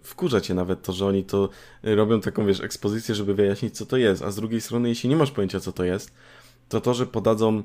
[0.03, 1.49] wkurza cię nawet to, że oni to
[1.83, 4.21] robią taką, wiesz, ekspozycję, żeby wyjaśnić, co to jest.
[4.21, 6.11] A z drugiej strony, jeśli nie masz pojęcia, co to jest,
[6.69, 7.63] to to, że podadzą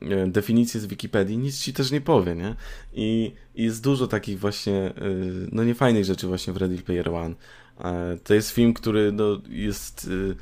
[0.00, 2.54] yy, definicję z Wikipedii, nic ci też nie powie, nie?
[2.94, 7.34] I, jest dużo takich właśnie, yy, no niefajnych rzeczy właśnie w Ready Player One.
[7.78, 7.84] Yy,
[8.24, 10.36] to jest film, który no, jest y,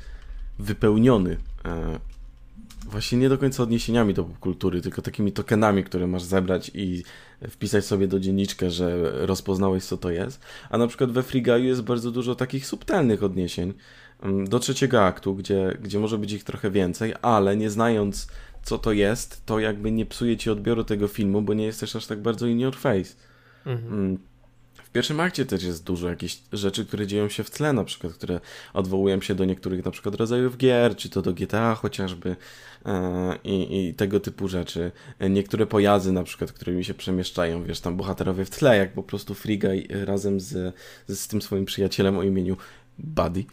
[0.59, 1.99] wypełniony e,
[2.85, 7.03] właśnie nie do końca odniesieniami do popkultury, tylko takimi tokenami, które masz zebrać i
[7.49, 10.41] wpisać sobie do dzienniczkę, że rozpoznałeś, co to jest.
[10.69, 13.73] A na przykład we Free Guy'u jest bardzo dużo takich subtelnych odniesień,
[14.23, 18.27] Mm, do trzeciego aktu, gdzie, gdzie może być ich trochę więcej, ale nie znając
[18.63, 22.05] co to jest, to jakby nie psuje ci odbioru tego filmu, bo nie jesteś aż
[22.05, 23.15] tak bardzo in your face.
[23.65, 24.17] Mhm.
[24.93, 28.39] Pierwszym akcie też jest dużo jakichś rzeczy, które dzieją się w tle, na przykład, które
[28.73, 32.35] odwołują się do niektórych na przykład rodzajów gier, czy to do GTA chociażby
[32.85, 34.91] e, i, i tego typu rzeczy.
[35.29, 39.33] Niektóre pojazdy na przykład, którymi się przemieszczają, wiesz, tam bohaterowie w tle, jak po prostu
[39.33, 39.69] Friga
[40.05, 40.75] razem z,
[41.07, 42.57] z tym swoim przyjacielem o imieniu
[42.97, 43.45] Buddy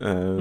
[0.00, 0.38] e,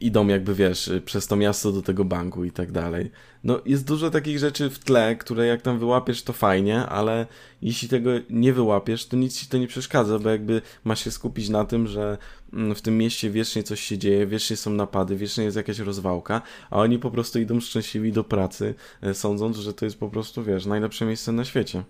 [0.00, 3.10] idą jakby, wiesz, przez to miasto do tego banku i tak dalej.
[3.44, 7.26] No, jest dużo takich rzeczy w tle, które jak tam wyłapiesz, to fajnie, ale
[7.62, 11.48] jeśli tego nie wyłapiesz, to nic ci to nie przeszkadza, bo jakby masz się skupić
[11.48, 12.18] na tym, że
[12.52, 16.42] mm, w tym mieście wiecznie coś się dzieje, wiecznie są napady, wiecznie jest jakaś rozwałka,
[16.70, 20.44] a oni po prostu idą szczęśliwi do pracy, e, sądząc, że to jest po prostu,
[20.44, 21.82] wiesz, najlepsze miejsce na świecie.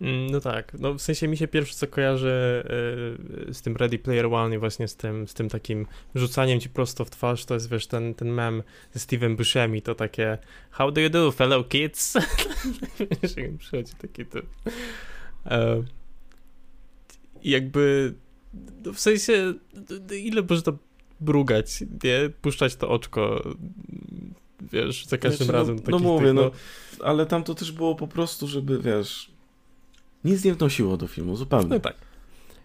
[0.00, 2.64] Mm, no tak, no w sensie mi się pierwsze co kojarzy
[3.46, 6.68] yy, z tym Ready Player One i właśnie z tym, z tym takim rzucaniem ci
[6.68, 10.38] prosto w twarz, to jest wiesz ten, ten mem ze Steven Bushem i to takie
[10.70, 12.14] How do you do fellow kids?
[13.58, 14.38] przychodzi taki to.
[14.38, 15.84] Yy,
[17.44, 18.14] jakby
[18.84, 19.54] no w sensie
[20.18, 20.78] ile może to
[21.20, 22.30] brugać, nie?
[22.42, 23.42] Puszczać to oczko
[24.72, 25.76] wiesz, za każdym znaczy, razem.
[25.76, 26.42] No, no mówię, tych, no,
[26.98, 29.30] no, ale tam to też było po prostu, żeby, wiesz,
[30.24, 31.68] nic nie wnosiło do filmu, zupełnie.
[31.68, 31.96] No tak.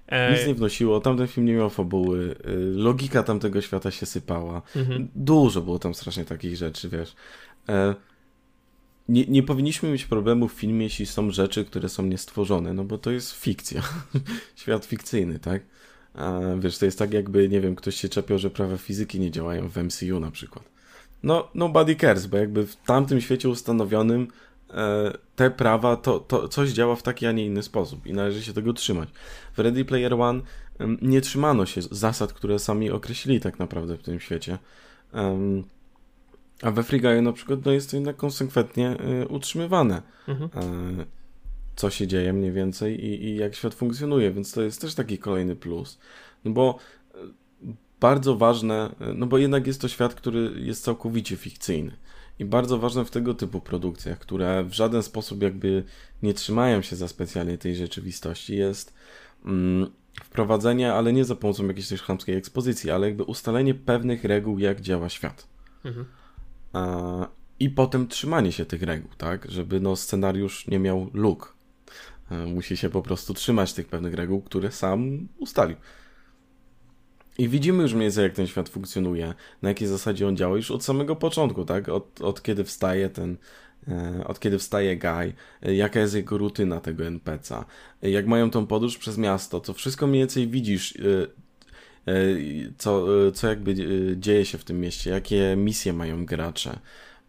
[0.07, 0.33] E...
[0.33, 4.61] Nic nie wnosiło, tamten film nie miał fabuły, y, logika tamtego świata się sypała.
[4.75, 5.07] Mhm.
[5.15, 7.15] Dużo było tam strasznie takich rzeczy, wiesz.
[7.69, 7.95] E...
[9.09, 12.97] Nie, nie powinniśmy mieć problemu w filmie, jeśli są rzeczy, które są niestworzone, no bo
[12.97, 13.81] to jest fikcja.
[14.55, 15.61] Świat fikcyjny, tak?
[16.13, 19.31] A wiesz, to jest tak jakby, nie wiem, ktoś się czepiał, że prawa fizyki nie
[19.31, 20.69] działają w MCU na przykład.
[21.23, 24.27] No, nobody cares, bo jakby w tamtym świecie ustanowionym
[25.35, 28.53] te prawa, to, to coś działa w taki, a nie inny sposób i należy się
[28.53, 29.09] tego trzymać.
[29.53, 30.41] W Ready Player One
[31.01, 34.57] nie trzymano się zasad, które sami określili tak naprawdę w tym świecie.
[36.61, 40.01] A we Free Guy na przykład no jest to jednak konsekwentnie e, utrzymywane.
[40.27, 40.49] Mhm.
[40.55, 41.05] E,
[41.75, 45.17] co się dzieje mniej więcej i, i jak świat funkcjonuje, więc to jest też taki
[45.17, 45.99] kolejny plus.
[46.45, 46.79] No bo
[47.99, 51.91] bardzo ważne, no bo jednak jest to świat, który jest całkowicie fikcyjny.
[52.39, 55.83] I bardzo ważne w tego typu produkcjach, które w żaden sposób jakby
[56.23, 58.93] nie trzymają się za specjalnie tej rzeczywistości, jest
[59.45, 59.91] mm,
[60.23, 64.81] wprowadzenie, ale nie za pomocą jakiejś też chamskiej ekspozycji, ale jakby ustalenie pewnych reguł, jak
[64.81, 65.47] działa świat.
[65.85, 66.05] Mhm.
[66.73, 67.27] A,
[67.59, 69.51] I potem trzymanie się tych reguł, tak?
[69.51, 71.55] Żeby no, scenariusz nie miał luk.
[72.47, 75.77] Musi się po prostu trzymać tych pewnych reguł, które sam ustalił.
[77.37, 80.71] I widzimy już mniej więcej, jak ten świat funkcjonuje, na jakiej zasadzie on działa, już
[80.71, 81.89] od samego początku, tak?
[81.89, 83.37] Od, od kiedy wstaje ten,
[83.87, 87.65] e, od kiedy wstaje Guy, e, jaka jest jego rutyna tego NPC'a,
[88.03, 90.97] e, jak mają tą podróż przez miasto, to wszystko mniej więcej widzisz,
[92.77, 93.75] co, co jakby
[94.17, 96.79] dzieje się w tym mieście, jakie misje mają gracze.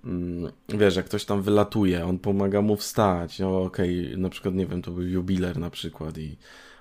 [0.05, 4.55] Mm, wiesz, jak ktoś tam wylatuje, on pomaga mu wstać, o okej, okay, na przykład,
[4.55, 6.37] nie wiem, to był jubiler na przykład i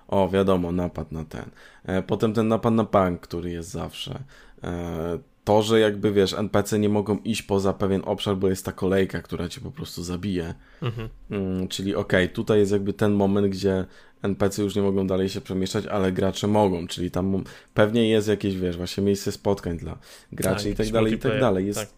[0.08, 1.46] o, wiadomo, napad na ten.
[1.86, 4.24] E, potem ten napad na bank, który jest zawsze.
[4.64, 8.72] E, to, że jakby wiesz, NPC nie mogą iść poza pewien obszar, bo jest ta
[8.72, 10.54] kolejka, która cię po prostu zabije.
[10.82, 11.10] Mhm.
[11.32, 13.86] Mm, czyli okej, okay, tutaj jest jakby ten moment, gdzie
[14.22, 18.58] NPC już nie mogą dalej się przemieszczać, ale gracze mogą, czyli tam pewnie jest jakieś,
[18.58, 19.98] wiesz, właśnie miejsce spotkań dla
[20.32, 21.68] graczy tak, i tak dalej, i tak dalej.
[21.68, 21.90] Jest, tak.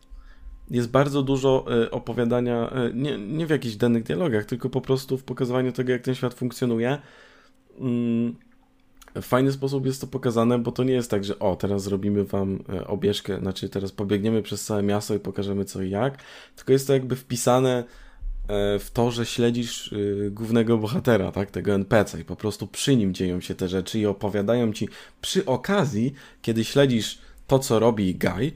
[0.70, 5.24] jest bardzo dużo y, opowiadania, nie, nie w jakichś danych dialogach, tylko po prostu w
[5.24, 6.98] pokazywaniu tego, jak ten świat funkcjonuje.
[7.80, 8.36] Mm,
[9.22, 12.24] w fajny sposób jest to pokazane, bo to nie jest tak, że o, teraz zrobimy
[12.24, 16.24] wam e, obieżkę, znaczy teraz pobiegniemy przez całe miasto i pokażemy co i jak,
[16.56, 17.84] tylko jest to jakby wpisane
[18.48, 22.96] e, w to, że śledzisz e, głównego bohatera, tak, tego NPC i po prostu przy
[22.96, 24.90] nim dzieją się te rzeczy i opowiadają ci
[25.22, 28.52] przy okazji, kiedy śledzisz to, co robi Guy,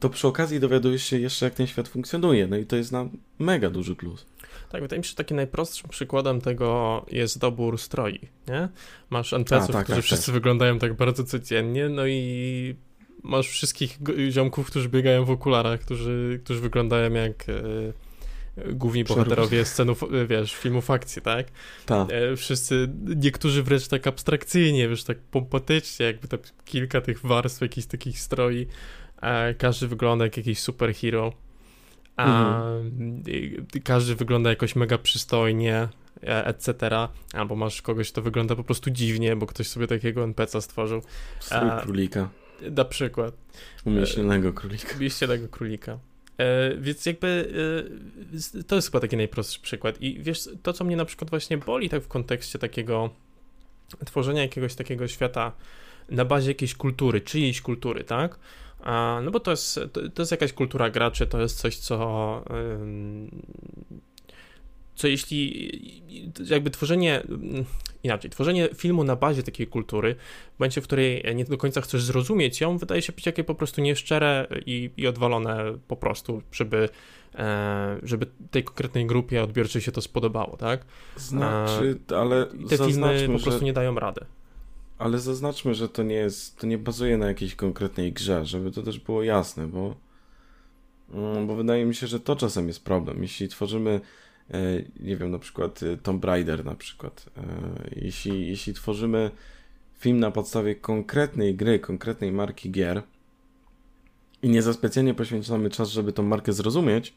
[0.00, 2.46] to przy okazji dowiadujesz się jeszcze, jak ten świat funkcjonuje.
[2.46, 4.26] No i to jest na mega duży plus.
[4.70, 8.68] Tak, wydaje mi się, że takim najprostszym przykładem tego jest dobór stroi, nie?
[9.10, 10.34] Masz NPC-ów, tak, którzy tak, wszyscy tak.
[10.34, 12.74] wyglądają tak bardzo codziennie, no i
[13.22, 13.98] masz wszystkich
[14.30, 20.54] ziomków, którzy biegają w okularach, którzy, którzy wyglądają jak e, główni bohaterowie scenów, e, wiesz,
[20.54, 21.46] filmów akcji, tak?
[21.86, 22.08] Tak.
[22.36, 28.20] Wszyscy, niektórzy wręcz tak abstrakcyjnie, wiesz, tak pompatycznie, jakby tak kilka tych warstw, jakichś takich
[28.20, 28.66] stroi,
[29.58, 31.32] każdy wygląda jak jakiś superhero
[32.20, 33.22] a mhm.
[33.84, 35.88] każdy wygląda jakoś mega przystojnie,
[36.22, 36.74] e, etc.
[37.32, 41.02] Albo masz kogoś, kto wygląda po prostu dziwnie, bo ktoś sobie takiego NPC stworzył.
[41.40, 42.28] Strój królika.
[42.70, 43.34] Na przykład.
[43.84, 44.96] Umieśnionego królika.
[44.96, 45.98] Umieśnionego królika.
[46.38, 47.52] E, więc jakby
[48.58, 50.02] e, to jest chyba taki najprostszy przykład.
[50.02, 53.10] I wiesz, to co mnie na przykład właśnie boli tak w kontekście takiego
[54.04, 55.52] tworzenia jakiegoś takiego świata
[56.10, 58.38] na bazie jakiejś kultury, czyjejś kultury, tak?
[59.22, 59.80] No bo to jest,
[60.14, 62.42] to, jest jakaś kultura graczy, to jest coś, co
[65.00, 65.70] co jeśli
[66.50, 67.22] jakby tworzenie,
[68.02, 70.14] inaczej, tworzenie filmu na bazie takiej kultury,
[70.56, 73.54] w momencie, w której nie do końca chcesz zrozumieć ją, wydaje się być jakieś po
[73.54, 76.88] prostu nieszczere i, i odwalone po prostu, żeby,
[77.34, 80.84] e, żeby tej konkretnej grupie odbiorczej się to spodobało, tak?
[81.16, 83.64] Znaczy, ale te filmy po prostu że...
[83.64, 84.20] nie dają rady.
[85.00, 88.82] Ale zaznaczmy, że to nie jest, to nie bazuje na jakiejś konkretnej grze, żeby to
[88.82, 89.94] też było jasne, bo,
[91.14, 93.22] mm, bo wydaje mi się, że to czasem jest problem.
[93.22, 94.00] Jeśli tworzymy,
[94.50, 94.60] e,
[95.00, 97.42] nie wiem, na przykład e, Tomb Raider na przykład, e,
[97.96, 99.30] jeśli, jeśli tworzymy
[99.98, 103.02] film na podstawie konkretnej gry, konkretnej marki gier
[104.42, 107.14] i nie za specjalnie poświęcamy czas, żeby tą markę zrozumieć,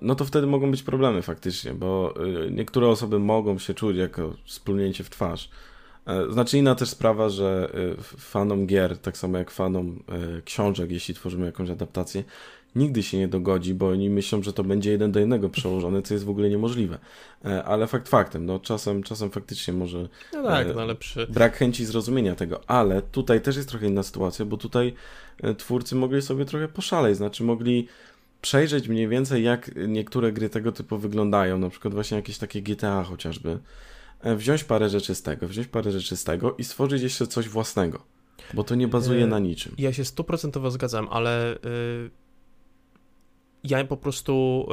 [0.00, 2.14] no to wtedy mogą być problemy faktycznie, bo
[2.50, 5.50] niektóre osoby mogą się czuć jako splunięcie w twarz,
[6.30, 11.14] znaczy inna też sprawa, że e, fanom gier, tak samo jak fanom e, książek, jeśli
[11.14, 12.24] tworzymy jakąś adaptację,
[12.76, 16.14] nigdy się nie dogodzi, bo oni myślą, że to będzie jeden do jednego przełożone, co
[16.14, 16.98] jest w ogóle niemożliwe.
[17.64, 21.26] Ale fakt faktem, no czasem, czasem faktycznie może no tak, no przy...
[21.26, 24.94] brak chęci zrozumienia tego, ale tutaj też jest trochę inna sytuacja, bo tutaj
[25.58, 27.88] twórcy mogli sobie trochę poszaleć, znaczy mogli
[28.40, 33.04] przejrzeć mniej więcej jak niektóre gry tego typu wyglądają, na przykład właśnie jakieś takie GTA
[33.04, 33.58] chociażby, E,
[34.24, 38.02] wziąć parę rzeczy z tego, wziąć parę rzeczy z tego i stworzyć jeszcze coś własnego.
[38.54, 39.74] Bo to nie bazuje e, na niczym.
[39.78, 41.58] Ja się stuprocentowo zgadzam, ale y,
[43.64, 44.66] ja po prostu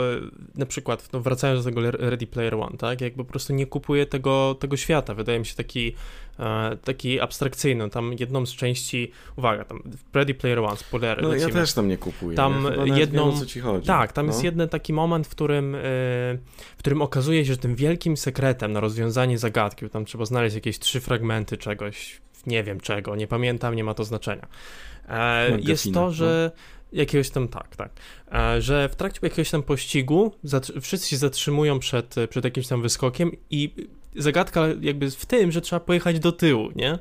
[0.55, 3.65] y, na przykład, no wracając do tego Ready Player One, tak, jakby po prostu nie
[3.65, 5.13] kupuję tego, tego świata.
[5.13, 5.93] Wydaje mi się taki,
[6.39, 7.89] e, taki abstrakcyjny.
[7.89, 11.21] Tam jedną z części, uwaga, tam Ready Player One, spoilery.
[11.21, 11.49] No lecimy.
[11.49, 12.37] ja też tam nie kupuję.
[12.37, 13.87] Tam ja jedną, wiem, co ci chodzi.
[13.87, 14.31] Tak, tam no.
[14.31, 15.79] jest jeden taki moment, w którym, y,
[16.77, 20.79] w którym okazuje się, że tym wielkim sekretem na rozwiązanie zagadki, tam trzeba znaleźć jakieś
[20.79, 24.47] trzy fragmenty czegoś, nie wiem czego, nie pamiętam, nie ma to znaczenia.
[25.09, 26.61] E, jest to, że no
[26.95, 27.91] Jakiegoś tam, tak, tak.
[28.31, 30.31] E, że w trakcie jakiegoś tam pościgu
[30.81, 33.73] wszyscy się zatrzymują przed, przed jakimś tam wyskokiem i
[34.15, 36.99] zagadka jakby w tym, że trzeba pojechać do tyłu, nie?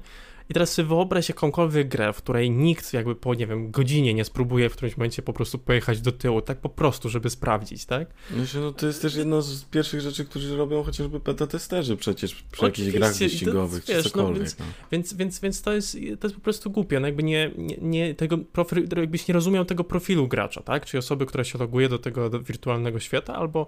[0.49, 4.25] I teraz sobie wyobraź jakąkolwiek grę, w której nikt jakby po, nie wiem, godzinie nie
[4.25, 8.09] spróbuje w którymś momencie po prostu pojechać do tyłu, tak po prostu, żeby sprawdzić, tak?
[8.31, 12.35] Myślę, no to jest też jedna z pierwszych rzeczy, które robią chociażby beta testerzy przecież
[12.53, 14.35] przy jakichś grach wyścigowych, to, czy cokolwiek.
[14.35, 14.65] No, więc, no.
[14.93, 18.15] więc, więc, więc, to, jest, to jest po prostu głupie, no jakby nie, nie, nie
[18.15, 20.87] tego profil, jakbyś nie rozumiał tego profilu gracza, tak?
[20.87, 23.67] Czyli osoby, która się loguje do tego do wirtualnego świata, albo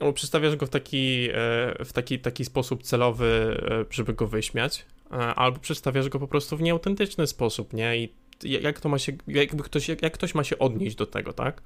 [0.00, 4.86] albo przedstawiasz go w taki, e, w taki, taki sposób celowy, e, żeby go wyśmiać,
[5.10, 7.96] albo przedstawiasz go po prostu w nieautentyczny sposób, nie?
[7.96, 11.32] I jak to ma się, jakby ktoś, jak, jak ktoś ma się odnieść do tego,
[11.32, 11.62] tak?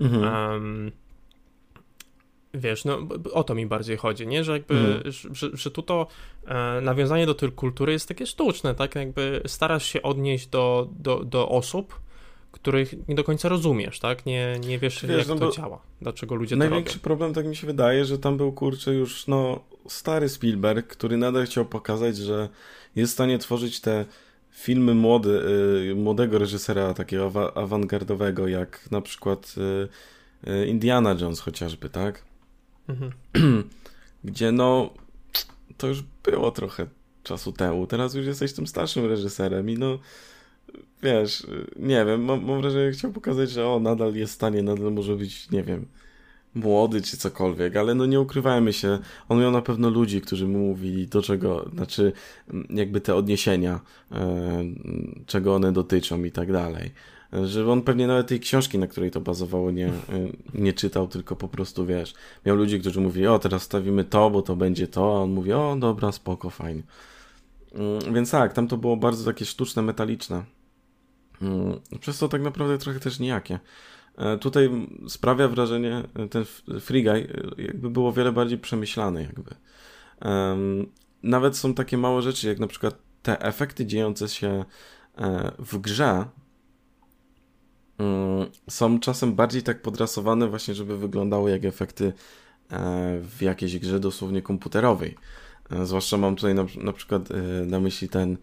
[0.00, 0.52] Mhm.
[0.52, 0.92] Um,
[2.54, 2.98] wiesz, no
[3.32, 4.44] o to mi bardziej chodzi, nie?
[4.44, 5.12] Że jakby, mhm.
[5.12, 6.06] że, że tu to
[6.46, 8.94] e, nawiązanie do tej kultury jest takie sztuczne, tak?
[8.94, 12.00] Jakby starasz się odnieść do, do, do osób,
[12.52, 14.26] których nie do końca rozumiesz, tak?
[14.26, 17.56] Nie, nie wiesz, wiesz jak no to działa, dlaczego ludzie to Największy problem, tak mi
[17.56, 22.48] się wydaje, że tam był, kurczę, już no stary Spielberg, który nadal chciał pokazać, że
[22.96, 24.04] jest w stanie tworzyć te
[24.50, 25.42] filmy młody,
[25.90, 29.54] y, młodego reżysera takiego awa awangardowego, jak na przykład
[30.46, 32.24] y, y, Indiana Jones chociażby, tak?
[32.88, 33.12] Mhm.
[34.24, 34.90] Gdzie no,
[35.76, 36.86] to już było trochę
[37.22, 37.86] czasu temu.
[37.86, 39.98] Teraz już jesteś tym starszym reżyserem i no,
[41.02, 44.62] wiesz, nie wiem, mam, mam wrażenie, że chciał pokazać, że o, nadal jest w stanie,
[44.62, 45.86] nadal może być, nie wiem,
[46.54, 50.58] młody czy cokolwiek, ale no nie ukrywajmy się, on miał na pewno ludzi, którzy mu
[50.58, 52.12] mówili do czego, znaczy
[52.70, 53.80] jakby te odniesienia,
[54.12, 54.64] e,
[55.26, 56.90] czego one dotyczą i tak dalej.
[57.44, 59.92] Że on pewnie nawet tej książki, na której to bazowało, nie, e,
[60.54, 62.14] nie czytał, tylko po prostu, wiesz,
[62.46, 65.52] miał ludzi, którzy mówili, o teraz stawimy to, bo to będzie to, a on mówi,
[65.52, 66.82] o dobra, spoko, fajnie.
[67.74, 70.44] Mm, więc tak, tam to było bardzo takie sztuczne, metaliczne.
[71.42, 73.58] Mm, przez to tak naprawdę trochę też nijakie.
[74.16, 74.70] E, tutaj
[75.08, 76.44] sprawia wrażenie, e, ten
[76.80, 77.12] Free Guy
[77.58, 79.54] e, jakby było wiele bardziej przemyślany jakby.
[81.22, 84.64] Nawet są takie małe rzeczy, jak na przykład te efekty dziejące się
[85.58, 86.24] w grze
[87.98, 92.12] mm, są czasem bardziej tak podrasowane właśnie, żeby wyglądały jak efekty
[93.20, 95.16] w jakiejś grze dosłownie komputerowej.
[95.84, 97.28] Zwłaszcza mam tutaj na, na przykład
[97.66, 98.38] na myśli ten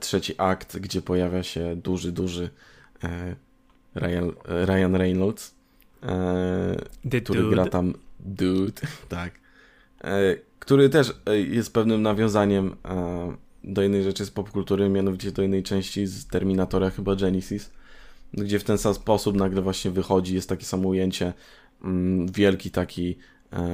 [0.00, 2.50] trzeci akt, gdzie pojawia się duży, duży
[3.94, 5.54] Ryan, Ryan Reynolds,
[6.02, 7.54] e, który dude.
[7.54, 9.32] gra tam Dude, tak.
[10.04, 15.42] E, który też e, jest pewnym nawiązaniem e, do innej rzeczy z popkultury, mianowicie do
[15.42, 17.70] innej części z Terminatora, chyba Genesis,
[18.32, 21.32] gdzie w ten sam sposób nagle właśnie wychodzi, jest takie samo ujęcie,
[21.84, 23.16] mm, wielki taki
[23.52, 23.66] e,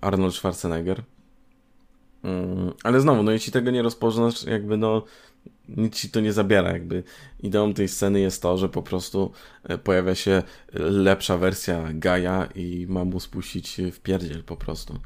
[0.00, 1.02] Arnold Schwarzenegger.
[2.22, 5.02] Mm, ale znowu, no jeśli tego nie rozpoznasz, jakby no
[5.68, 6.72] nic ci to nie zabiera.
[6.72, 7.02] Jakby
[7.40, 9.32] ideą tej sceny jest to, że po prostu
[9.64, 10.42] e, pojawia się
[10.74, 14.98] lepsza wersja Gaia i ma mu spuścić w pierdziel po prostu.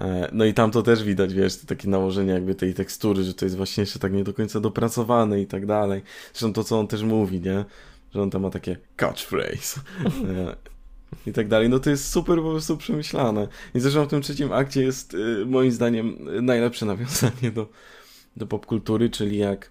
[0.00, 3.44] E, no i tam to też widać, wiesz, takie nałożenie jakby tej tekstury, że to
[3.44, 6.02] jest właśnie jeszcze tak nie do końca dopracowane i tak dalej.
[6.32, 7.64] Zresztą to, co on też mówi, nie?
[8.14, 9.80] Że on tam ma takie catchphrase
[10.28, 10.56] e,
[11.26, 11.68] i tak dalej.
[11.68, 13.48] No to jest super po prostu przemyślane.
[13.74, 15.16] I zresztą w tym trzecim akcie jest
[15.46, 17.68] moim zdaniem najlepsze nawiązanie do
[18.36, 19.70] do popkultury, czyli jak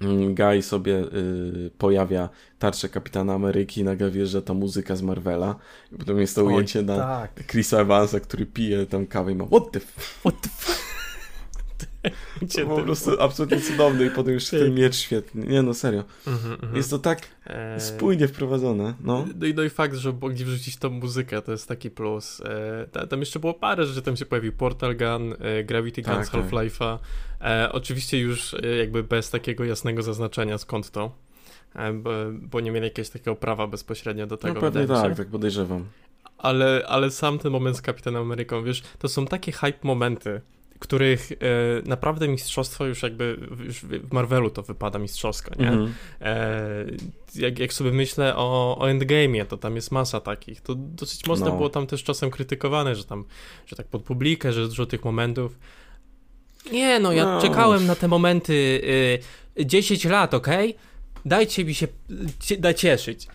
[0.00, 5.56] mm, Guy sobie y, pojawia tarczę Kapitana Ameryki i nagle wjeżdża ta muzyka z Marvela.
[5.92, 7.46] I potem jest to ujęcie Oj, na tak.
[7.46, 10.18] Chrisa Evansa, który pije tam kawę i ma what the f...
[10.20, 10.85] What the f...
[12.54, 15.46] To po prostu absolutnie cudowny i potem już ten miecz świetny.
[15.46, 16.04] Nie no, serio.
[16.26, 18.94] Mm -hmm, jest to tak e, spójnie wprowadzone.
[19.00, 19.26] No.
[19.40, 22.42] No, i, no i fakt, że mogli wrzucić tą muzykę, to jest taki plus.
[22.94, 26.26] E, tam jeszcze było parę rzeczy, tam się pojawił Portal Gun, e, Gravity Gun tak,
[26.26, 26.44] z tak.
[26.44, 26.98] Half-Life'a.
[27.70, 31.12] Oczywiście już e, jakby bez takiego jasnego zaznaczenia skąd to.
[31.94, 34.54] Bo, bo, nie mieli jakiegoś takiego prawa bezpośrednio do tego.
[34.54, 35.84] No pewnie tak, tak podejrzewam.
[36.38, 40.40] Ale, ale sam ten moment z Kapitanem Ameryką, wiesz, to są takie hype momenty,
[40.78, 41.36] których e,
[41.88, 45.68] naprawdę mistrzostwo już jakby już w Marvelu to wypada mistrzowsko, nie?
[45.68, 45.90] Mm -hmm.
[46.20, 46.86] e,
[47.34, 50.60] jak, jak sobie myślę o, o Endgame'ie, to tam jest masa takich.
[50.60, 51.56] To dosyć mocno no.
[51.56, 53.24] było tam też czasem krytykowane, że tam,
[53.66, 55.58] że tak pod publikę, że dużo tych momentów.
[56.72, 57.40] Nie, no ja no.
[57.40, 58.80] czekałem na te momenty
[59.58, 60.48] y, 10 lat, ok?
[61.24, 61.88] Dajcie mi się
[62.58, 63.28] da cieszyć.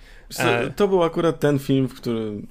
[0.75, 2.47] To był akurat ten film, w którym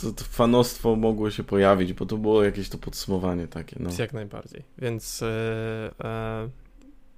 [0.00, 3.76] to, to fanostwo mogło się pojawić, bo to było jakieś to podsumowanie takie.
[3.80, 3.90] No.
[3.98, 4.62] Jak najbardziej.
[4.78, 6.48] Więc, e, e,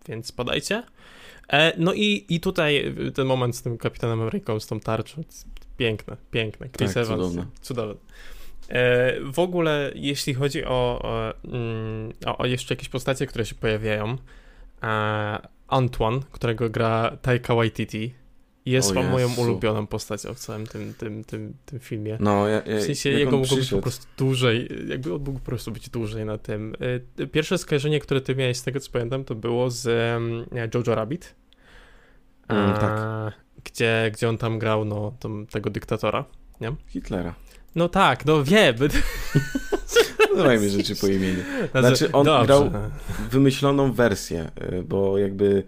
[0.08, 0.82] więc podajcie.
[1.48, 5.22] E, no i, i tutaj ten moment z tym Kapitanem Ameryką, z tą tarczą,
[5.76, 6.68] piękne, piękne.
[6.68, 7.46] Chris tak, Evans, cudowne.
[7.60, 7.94] cudowne.
[8.68, 11.02] E, w ogóle, jeśli chodzi o,
[11.44, 14.16] mm, o, o, jeszcze jakieś postacie, które się pojawiają,
[14.82, 18.14] e, Antoine, którego gra Taika Waititi,
[18.66, 22.16] jest o moją ulubioną postacią w całym tym, tym, tym, tym filmie.
[22.20, 25.46] No, ja, ja, w sensie jego mógł być po prostu dłużej, jakby on mógł po
[25.46, 26.74] prostu być dłużej na tym.
[27.18, 29.86] E, pierwsze skojarzenie, które ty miałeś z tego, co pamiętam, to było z
[30.74, 31.34] Jojo Rabbit.
[32.48, 33.32] Mm, tak.
[33.64, 36.24] Gdzie, gdzie on tam grał, no, tam, tego dyktatora,
[36.60, 36.72] nie?
[36.88, 37.34] Hitlera.
[37.74, 38.74] No tak, no wiem.
[40.30, 41.42] Nazywajmy rzeczy po imieniu.
[41.70, 42.46] Znaczy, on Dobrze.
[42.46, 42.70] grał
[43.30, 45.62] wymyśloną wersję, y, bo jakby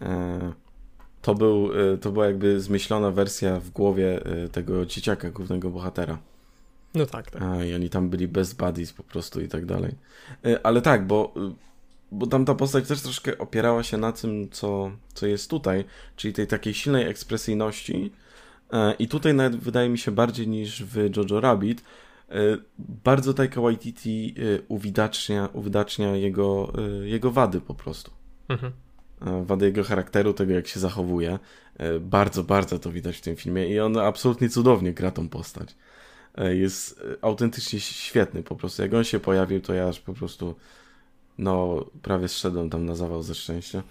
[0.00, 0.52] e,
[1.22, 6.18] to, był, y, to była jakby zmyślona wersja w głowie y, tego dzieciaka, głównego bohatera.
[6.94, 7.42] No tak, tak.
[7.42, 9.94] A, I oni tam byli bez buddies po prostu i tak dalej.
[10.62, 11.34] Ale tak, bo,
[12.12, 15.84] bo tam ta postać też troszkę opierała się na tym, co, co jest tutaj,
[16.16, 18.12] czyli tej takiej silnej ekspresyjności,
[18.72, 21.84] E, I tutaj nawet wydaje mi się bardziej niż w Jojo Rabbit,
[22.30, 22.34] e,
[22.78, 24.34] bardzo Taika Waititi
[24.68, 26.72] uwidacznia, uwidacznia jego,
[27.02, 28.10] jego wady po prostu.
[28.48, 28.72] Mhm.
[29.20, 31.38] Wady jego charakteru, tego jak się zachowuje.
[32.00, 35.74] Bardzo, bardzo to widać w tym filmie i on absolutnie cudownie gra tą postać.
[36.50, 38.82] Jest autentycznie świetny po prostu.
[38.82, 40.54] Jak on się pojawił, to ja aż po prostu
[41.38, 43.82] no prawie zszedłem tam na zawał ze szczęścia.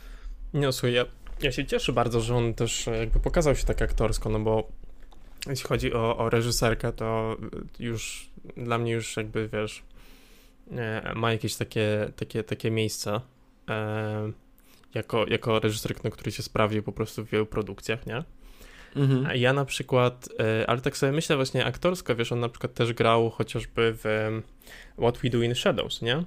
[0.53, 1.05] Nie, słuchaj, ja,
[1.41, 4.67] ja się cieszę bardzo, że on też jakby pokazał się tak aktorsko, no bo
[5.47, 7.37] jeśli chodzi o, o reżyserkę, to
[7.79, 9.83] już dla mnie już jakby, wiesz,
[11.15, 13.21] ma jakieś takie, takie, takie miejsce
[13.69, 14.31] e,
[14.93, 18.23] jako, jako reżyser, no, który się sprawdził po prostu w wielu produkcjach, nie?
[18.95, 19.37] Mhm.
[19.37, 22.93] Ja na przykład, e, ale tak sobie myślę właśnie aktorsko, wiesz, on na przykład też
[22.93, 24.31] grał chociażby w
[24.97, 26.23] What We Do in Shadows, nie?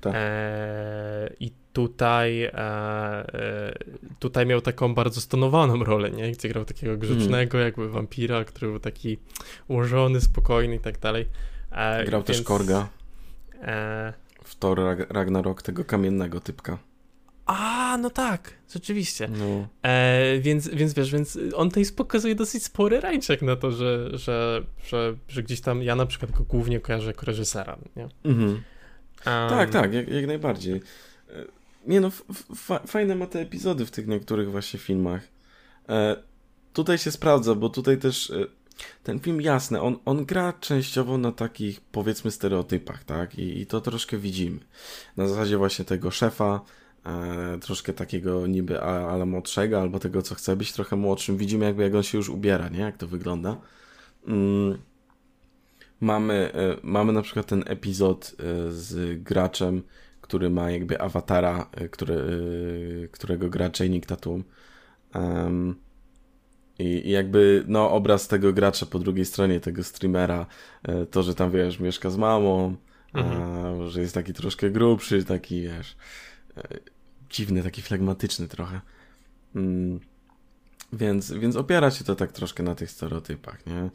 [0.00, 0.12] Tak.
[0.16, 3.74] E, I tutaj, e, e,
[4.18, 6.32] tutaj miał taką bardzo stonowaną rolę, nie?
[6.32, 7.66] Gdzie grał takiego grzecznego, mm.
[7.66, 9.18] jakby wampira, który był taki
[9.68, 11.26] ułożony, spokojny i tak dalej.
[11.72, 12.88] E, grał więc, też Korga.
[13.62, 14.12] E,
[14.44, 14.80] w Thor
[15.10, 16.78] Ragnarok, tego kamiennego typka.
[17.46, 19.28] A, no tak, rzeczywiście.
[19.28, 19.68] No.
[19.82, 24.62] E, więc, więc wiesz, więc on tutaj pokazuje dosyć spory rajczek na to, że, że,
[24.86, 28.08] że, że gdzieś tam ja na przykład go głównie kojarzę jako reżysera, nie?
[28.24, 28.50] Mhm.
[28.50, 28.62] Um,
[29.24, 30.80] tak, tak, jak, jak najbardziej.
[31.30, 31.44] E,
[31.86, 32.10] nie no,
[32.86, 35.22] fajne ma te epizody w tych niektórych właśnie filmach.
[35.88, 36.16] E,
[36.72, 38.46] tutaj się sprawdza, bo tutaj też e,
[39.02, 43.38] ten film jasny, on, on gra częściowo na takich powiedzmy stereotypach, tak?
[43.38, 44.58] I, I to troszkę widzimy.
[45.16, 46.60] Na zasadzie właśnie tego szefa,
[47.60, 51.36] troszkę takiego niby ale młodszego, albo tego, co chce być trochę młodszym.
[51.36, 52.80] Widzimy jakby jak on się już ubiera, nie?
[52.80, 53.56] Jak to wygląda.
[54.26, 54.78] Mm.
[56.00, 59.82] Mamy, e, mamy na przykład ten epizod e, z graczem,
[60.20, 64.44] który ma jakby awatara, e, który, e, którego gra Channing Tatum.
[65.14, 65.74] Um,
[66.78, 70.46] i, jakby, no, obraz tego gracza po drugiej stronie, tego streamera,
[70.82, 72.76] e, to, że tam, wiesz, mieszka z mamą,
[73.14, 73.42] mhm.
[73.42, 75.96] a, że jest taki troszkę grubszy, taki, wiesz,
[76.56, 76.62] e,
[77.30, 78.80] dziwny, taki flegmatyczny trochę.
[79.54, 80.00] Mm,
[80.92, 83.74] więc, więc opiera się to tak troszkę na tych stereotypach, nie?
[83.74, 83.90] E,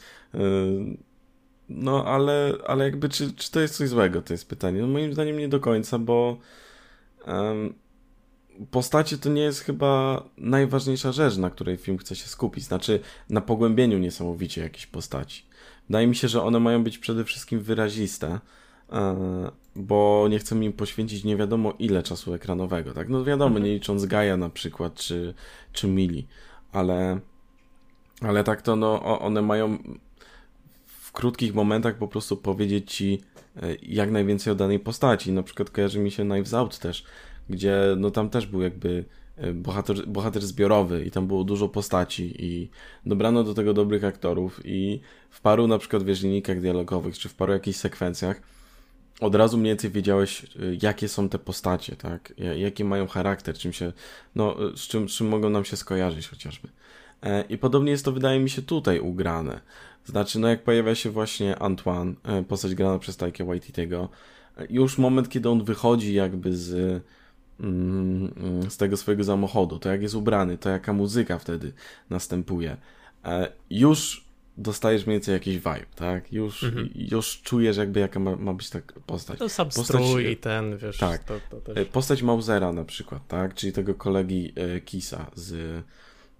[1.69, 4.81] no, ale, ale jakby, czy, czy to jest coś złego, to jest pytanie.
[4.81, 6.37] No, moim zdaniem nie do końca, bo
[8.71, 12.63] postacie to nie jest chyba najważniejsza rzecz, na której film chce się skupić.
[12.63, 15.45] Znaczy, na pogłębieniu niesamowicie jakiejś postaci.
[15.89, 18.39] Wydaje mi się, że one mają być przede wszystkim wyraziste,
[18.91, 23.09] e, bo nie chcemy im poświęcić nie wiadomo ile czasu ekranowego, tak?
[23.09, 23.63] No wiadomo, mhm.
[23.65, 25.33] nie licząc Gaia na przykład, czy,
[25.73, 26.27] czy Mili,
[26.71, 27.19] ale,
[28.21, 29.77] ale tak to no, one mają
[30.85, 33.21] w krótkich momentach po prostu powiedzieć ci
[33.55, 35.31] e, jak najwięcej o danej postaci.
[35.31, 37.05] Na przykład kojarzy mi się Knives Out też,
[37.49, 39.05] gdzie no tam też był jakby
[39.37, 42.69] e, bohater, bohater zbiorowy i tam było dużo postaci i
[43.05, 44.99] dobrano do tego dobrych aktorów i
[45.29, 48.41] w paru na przykład wiesz, linijkach dialogowych, czy w paru jakichś sekwencjach
[49.19, 50.45] od razu mniej więcej wiedziałeś, e,
[50.81, 52.33] jakie są te postacie, tak?
[52.57, 53.93] Jaki mają charakter, czym się,
[54.35, 56.67] no, e, z czym, z czym mogą nam się skojarzyć chociażby.
[57.49, 59.59] I podobnie jest to, wydaje mi się, tutaj ugrane.
[60.05, 62.15] Znaczy, no jak pojawia się właśnie Antoine,
[62.47, 64.09] postać grana przez Taika Waititiego,
[64.69, 67.03] już moment, kiedy on wychodzi jakby z
[67.59, 68.33] Mm,
[68.69, 71.73] z tego swojego samochodu, to jak jest ubrany, to jaka muzyka wtedy
[72.09, 72.77] następuje.
[73.25, 74.24] E, już
[74.57, 76.33] dostajesz mniej więcej jakiś vibe, tak?
[76.33, 76.89] Już, mhm.
[76.95, 79.39] już czujesz jakby jaka ma, ma być ta postać.
[79.39, 80.97] To sam postać, strój i ten, wiesz.
[80.97, 81.23] Tak.
[81.23, 81.77] To, to też...
[81.77, 83.53] E, postać Mausera na przykład, tak?
[83.53, 85.83] Czyli tego kolegi e, Kisa z,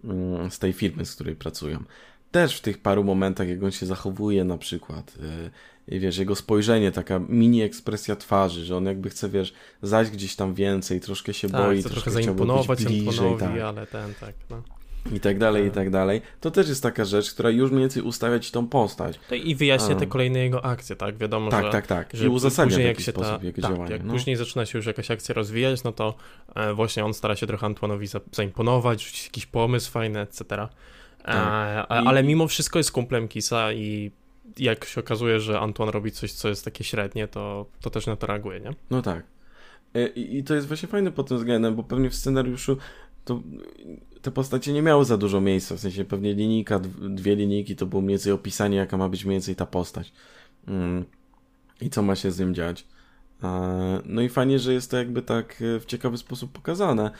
[0.03, 1.83] mm, z tej firmy, z której pracują.
[2.31, 5.17] Też w tych paru momentach, jak on się zachowuje na przykład,
[5.87, 10.53] wiesz, jego spojrzenie, taka mini ekspresja twarzy, że on jakby chce, wiesz, zajść gdzieś tam
[10.53, 13.59] więcej, troszkę się tak, boi, troszkę zaimponować być bliżej, tak.
[13.59, 14.63] ale ten, tak, no.
[15.11, 15.75] I tak dalej, i tak.
[15.75, 16.21] tak dalej.
[16.41, 19.19] To też jest taka rzecz, która już mniej więcej ustawia ci tą postać.
[19.43, 21.17] I wyjaśnia te kolejne jego akcje, tak?
[21.17, 21.71] Wiadomo, tak, że...
[21.71, 22.21] Tak, tak, tak.
[22.21, 23.91] I uzasadnia w jak się sposób ta, jego tak, działanie.
[23.91, 24.13] Jak no.
[24.13, 26.15] później zaczyna się już jakaś akcja rozwijać, no to
[26.55, 30.43] e, właśnie on stara się trochę Antoinowi za, zaimponować, rzucić jakiś pomysł fajny, etc.
[30.51, 30.67] E,
[31.23, 31.87] tak.
[31.89, 34.11] Ale mimo wszystko jest kumplem Kisa i
[34.57, 38.15] jak się okazuje, że Antoine robi coś, co jest takie średnie, to, to też na
[38.15, 38.73] to reaguje, nie?
[38.89, 39.23] No tak.
[39.93, 42.77] E, I, I to jest właśnie fajne pod tym względem, bo pewnie w scenariuszu
[43.25, 43.41] to
[44.25, 48.01] te postacie nie miały za dużo miejsca, w sensie pewnie linijka, dwie linijki to było
[48.01, 50.13] mniej więcej opisanie, jaka ma być mniej więcej ta postać
[50.67, 51.05] mm.
[51.81, 52.87] i co ma się z nim dziać.
[54.05, 57.11] No i fajnie, że jest to jakby tak e, w ciekawy sposób pokazane.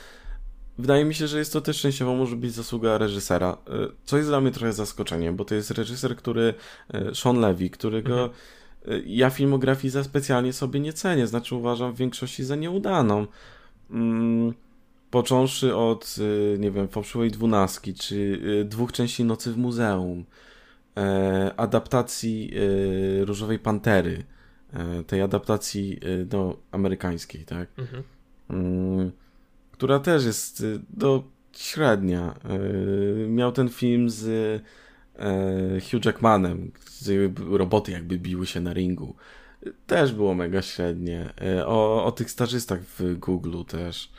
[0.78, 4.30] Wydaje mi się, że jest to też częściowo może być zasługa reżysera, e, co jest
[4.30, 6.54] dla mnie trochę zaskoczeniem, bo to jest reżyser, który,
[6.94, 8.32] e, Sean Levy, którego mhm.
[8.88, 13.28] E, ja filmografii za specjalnie sobie nie cenię, znaczy uważam w większości za nieudaną.
[13.92, 14.54] Mm,
[15.16, 16.16] począwszy od,
[16.60, 20.26] nie wiem, fałszywej dwunastki, czy dwóch części Nocy w Muzeum,
[21.58, 22.52] adaptacji
[23.22, 24.24] Różowej Pantery,
[25.08, 26.00] tej adaptacji
[26.34, 27.70] no, amerykańskiej, tak?
[27.78, 28.04] Mhm.
[28.50, 29.12] Mm,
[29.72, 31.24] która też jest y, do
[31.58, 32.36] średnia.
[33.26, 34.62] Y, miał ten film z y,
[35.92, 39.16] Hugh Jackmanem, gdzie roboty jakby biły się na ringu.
[39.88, 41.34] Też było mega średnie.
[41.66, 44.12] O, o tych stażystach w Google też.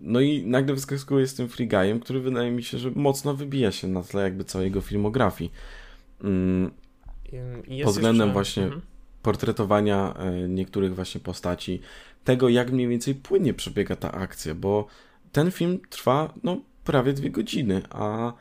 [0.00, 3.72] No i nagle wyskakuje z tym Free Guyem, który wydaje mi się, że mocno wybija
[3.72, 5.52] się na tle jakby całej jego filmografii.
[6.24, 6.70] Mm,
[7.84, 8.32] pod względem jeszcze...
[8.32, 8.80] właśnie mhm.
[9.22, 11.80] portretowania e, niektórych właśnie postaci,
[12.24, 14.86] tego jak mniej więcej płynnie przebiega ta akcja, bo
[15.32, 18.32] ten film trwa no prawie dwie godziny, a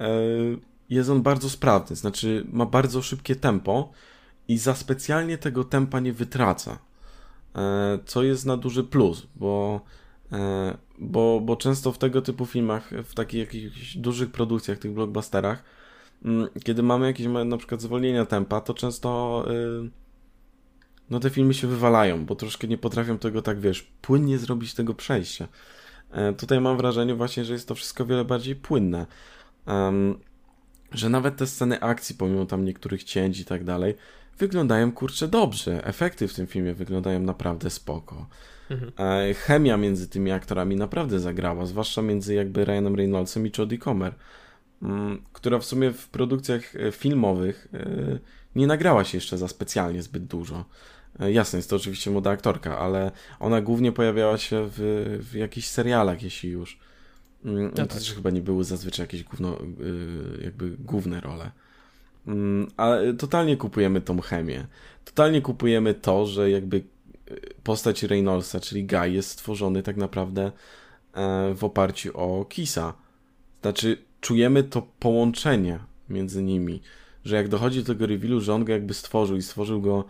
[0.00, 0.08] e,
[0.90, 3.92] jest on bardzo sprawny, znaczy ma bardzo szybkie tempo
[4.48, 6.78] i za specjalnie tego tempa nie wytraca,
[7.54, 9.80] e, co jest na duży plus, bo
[10.98, 15.64] bo, bo często w tego typu filmach, w takich jakichś dużych produkcjach, tych blockbusterach,
[16.24, 19.90] Mm, kiedy mamy jakieś na przykład zwolnienia tempa, to często yy,
[21.10, 24.94] no te filmy się wywalają, bo troszkę nie potrafią tego tak, wiesz, płynnie zrobić tego
[24.94, 25.48] przejścia.
[26.14, 29.06] Yy, tutaj mam wrażenie właśnie, że jest to wszystko wiele bardziej płynne.
[30.92, 33.94] Że nawet te sceny akcji, pomimo tam niektórych cięć i tak dalej,
[34.38, 35.84] wyglądają kurczę dobrze.
[35.84, 38.26] Efekty w tym filmie wyglądają naprawdę spoko.
[38.70, 38.92] Mhm.
[39.34, 44.14] Chemia między tymi aktorami naprawdę zagrała, zwłaszcza między jakby Ryanem Reynoldsem i Jodie Comer.
[44.82, 48.18] Mm, która w sumie w produkcjach e, filmowych e,
[48.56, 50.64] nie nagrała się jeszcze za specjalnie zbyt dużo.
[51.18, 53.10] Jasne, jest to oczywiście młoda aktorka, ale
[53.40, 54.78] ona głównie pojawiała się w,
[55.30, 56.78] w jakichś serialach, jeśli już.
[57.44, 57.98] Mm, no to tak.
[57.98, 59.58] też chyba nie były zazwyczaj jakieś gówno,
[60.42, 61.50] jakby główne role.
[62.26, 64.66] Mm, ale totalnie kupujemy tą chemię.
[65.04, 66.82] Totalnie kupujemy to, że jakby
[67.62, 70.52] postać Reynoldsa, czyli Guy, jest stworzony tak naprawdę
[71.54, 72.94] w oparciu o Kisa.
[73.62, 76.80] Znaczy, czujemy to połączenie między nimi,
[77.24, 80.04] że jak dochodzi do tego revealu, że on go jakby stworzył i stworzył go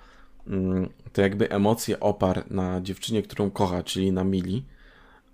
[0.47, 4.65] mm, to jakby emocje opar na dziewczynie, którą kocha, czyli na Mili,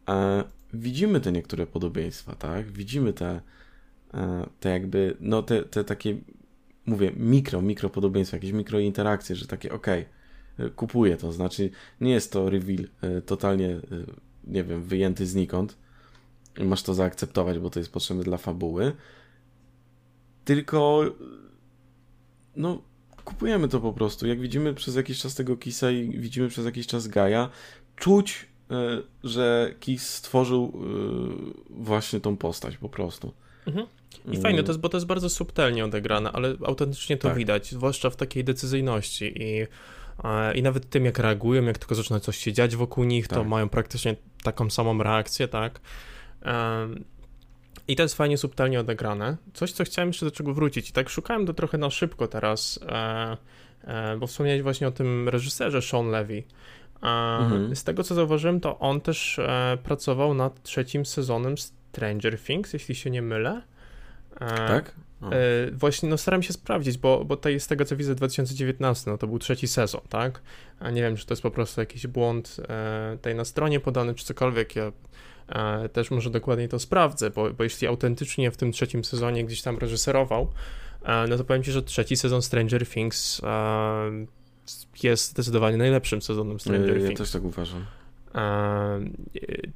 [0.09, 2.70] e, widzimy te niektóre podobieństwa, tak?
[2.72, 3.41] Widzimy te,
[4.14, 6.16] e, te jakby, no te, te takie,
[6.87, 10.13] mówię, mikro, mikro podobieństwa, jakieś mikro interakcje, że takie, okej, okay,
[10.76, 13.80] kupuję to, znaczy nie jest to reveal e, totalnie, e,
[14.44, 15.76] nie wiem, wyjęty znikąd,
[16.59, 18.92] masz to zaakceptować, bo to jest potrzebne dla fabuły.
[20.44, 21.05] Tylko
[22.57, 22.82] no
[23.24, 24.26] kupujemy to po prostu.
[24.26, 27.50] Jak widzimy przez jakiś czas tego Kisa i widzimy przez jakiś czas Gaja,
[27.96, 30.72] czuć, e, że Kis stworzył
[31.70, 33.32] właśnie tą postać po prostu.
[33.66, 33.86] Mhm.
[34.32, 37.36] I fajne to jest, bo to jest bardzo subtelnie odegrane, ale autentycznie to tak.
[37.36, 39.66] widać, zwłaszcza w takiej decyzyjności i,
[40.54, 43.38] i nawet tym, jak reagują, jak tylko zaczyna coś się dziać wokół nich, tak.
[43.38, 45.80] to mają praktycznie taką samą reakcję, tak?
[47.88, 49.36] I to jest fajnie subtelnie odegrane.
[49.54, 50.90] Coś, co chciałem jeszcze do czego wrócić.
[50.90, 53.36] I tak szukałem to trochę na szybko teraz, e,
[53.84, 56.42] e, bo wspomniałeś właśnie o tym reżyserze Sean Levy.
[57.02, 57.76] Mhm.
[57.76, 62.94] Z tego, co zauważyłem, to on też e, pracował nad trzecim sezonem Stranger Things, jeśli
[62.94, 63.62] się nie mylę.
[64.39, 64.95] Tak?
[65.72, 69.18] Właśnie, no staram się sprawdzić, bo, bo to jest z tego, co widzę, 2019, no
[69.18, 70.43] to był trzeci sezon, tak?
[70.78, 72.57] A nie wiem, czy to jest po prostu jakiś błąd
[73.22, 74.76] tej na stronie podany, czy cokolwiek.
[74.76, 74.93] Ja
[75.49, 79.62] E, też może dokładniej to sprawdzę, bo, bo jeśli autentycznie w tym trzecim sezonie gdzieś
[79.62, 80.51] tam reżyserował,
[81.03, 84.26] e, no to powiem Ci, że trzeci sezon Stranger Things e,
[85.03, 87.11] jest zdecydowanie najlepszym sezonem Stranger ja, Things.
[87.11, 87.85] Ja też tak uważam.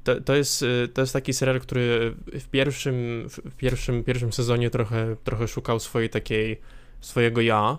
[0.03, 5.15] To, to, jest, to jest taki serial, który w pierwszym, w pierwszym, pierwszym sezonie trochę,
[5.23, 6.59] trochę szukał swojej takiej,
[7.01, 7.77] swojego ja,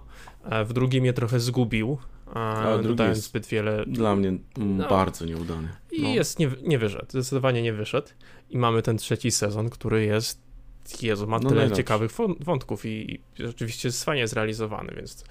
[0.64, 1.98] w drugim je trochę zgubił,
[2.34, 3.84] a dodając zbyt wiele.
[3.86, 5.68] Dla mnie no, bardzo nieudany.
[5.92, 6.08] I no.
[6.08, 8.08] jest, nie, nie wyszedł, zdecydowanie nie wyszedł.
[8.50, 10.42] I mamy ten trzeci sezon, który jest,
[11.02, 12.10] Jezu, ma no tyle ciekawych
[12.40, 15.26] wątków i, i rzeczywiście jest fajnie zrealizowany, więc e,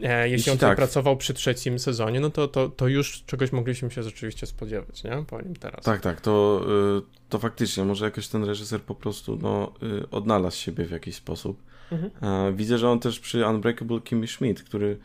[0.00, 3.90] jeśli, jeśli on tak pracował przy trzecim sezonie, no to, to, to już czegoś mogliśmy
[3.90, 5.24] się rzeczywiście spodziewać, nie?
[5.26, 5.84] Po nim teraz.
[5.84, 6.64] Tak, tak, to,
[6.98, 11.14] y, to faktycznie, może jakoś ten reżyser po prostu no, y, odnalazł siebie w jakiś
[11.14, 11.62] sposób.
[11.92, 12.10] Mhm.
[12.22, 14.98] E, widzę, że on też przy Unbreakable Kimmy Schmidt, który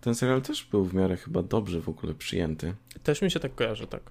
[0.00, 2.74] ten serial też był w miarę chyba dobrze w ogóle przyjęty.
[3.02, 4.02] Też mi się tak kojarzy, tak.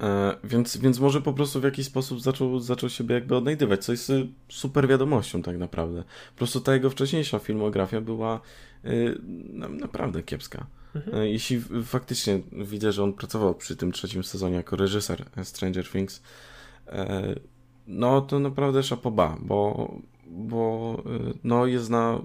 [0.00, 3.92] E, więc, więc może po prostu w jakiś sposób zaczął, zaczął siebie jakby odnajdywać, co
[3.92, 6.04] jest y, super wiadomością tak naprawdę.
[6.32, 8.40] Po prostu ta jego wcześniejsza filmografia była
[9.70, 10.66] naprawdę kiepska.
[10.94, 11.16] Mhm.
[11.16, 16.22] E, jeśli faktycznie widzę, że on pracował przy tym trzecim sezonie jako reżyser Stranger Things,
[16.86, 17.34] e,
[17.86, 19.92] no to naprawdę szapoba, bo
[20.34, 22.22] bo y, no, jest na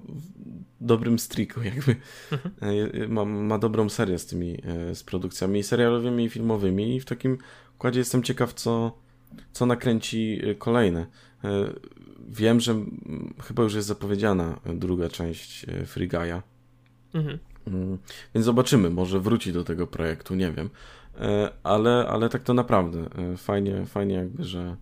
[0.81, 1.95] dobrym streaku, jakby
[2.31, 3.11] mhm.
[3.11, 4.57] Ma, ma dobrą serię z tymi
[4.93, 7.37] z produkcjami serialowymi i filmowymi i w takim
[7.75, 8.97] układzie jestem ciekaw, co,
[9.51, 11.05] co nakręci kolejne.
[12.27, 12.75] Wiem, że
[13.43, 16.41] chyba już jest zapowiedziana druga część Free Guy'a.
[17.13, 17.39] Mhm.
[17.67, 17.97] Mm,
[18.33, 20.69] więc zobaczymy, może wróci do tego projektu, nie wiem.
[21.63, 24.75] Ale, ale tak to naprawdę fajnie, fajnie jakby, że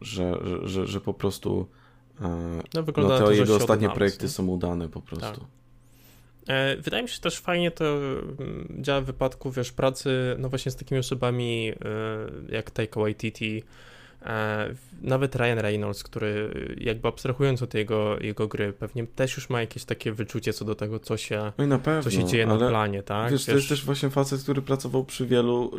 [0.00, 1.68] że, że, że po prostu
[2.20, 2.28] e,
[2.74, 5.40] no, no, te to, jego ostatnie projekty są udane po prostu.
[5.40, 5.48] Tak.
[6.46, 10.72] E, wydaje mi się też fajnie to mm, działa w wypadku, wiesz, pracy, no właśnie
[10.72, 13.95] z takimi osobami e, jak Taika Waititi, e,
[15.02, 16.50] nawet Ryan Reynolds, który
[16.80, 20.74] jakby abstrahując od jego, jego gry, pewnie też już ma jakieś takie wyczucie co do
[20.74, 23.30] tego, co się, no pewno, co się dzieje na planie, tak?
[23.30, 25.70] Wiesz, wiesz, to jest też właśnie facet, który pracował przy wielu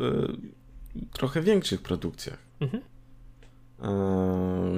[0.96, 2.38] y, trochę większych produkcjach.
[2.60, 2.84] Mhm.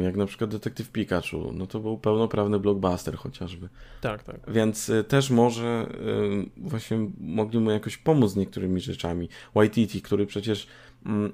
[0.03, 3.69] Jak na przykład Detektyw Pikachu, no to był pełnoprawny blockbuster chociażby.
[4.01, 4.39] Tak, tak.
[4.47, 5.87] Więc y, też może
[6.57, 9.29] y, właśnie mogli mu jakoś pomóc z niektórymi rzeczami.
[9.55, 10.67] Waititi, który przecież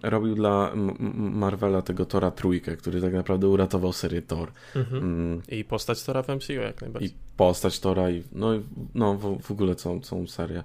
[0.03, 0.71] robił dla
[1.15, 4.51] Marvela tego Tora trójkę, który tak naprawdę uratował serię Thor.
[4.75, 5.03] Mhm.
[5.03, 5.41] Mm.
[5.49, 7.09] I postać Tora w MCU jak najbardziej.
[7.09, 8.49] I postać Tora i no,
[8.95, 10.63] no w, w ogóle całą, całą serię.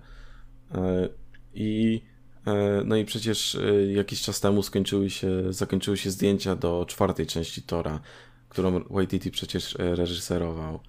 [0.75, 1.09] E,
[1.55, 2.01] I
[2.47, 7.27] E, no i przecież e, jakiś czas temu skończyły się, zakończyły się zdjęcia do czwartej
[7.27, 8.01] części Tora,
[8.49, 10.81] którą Waititi przecież reżyserował.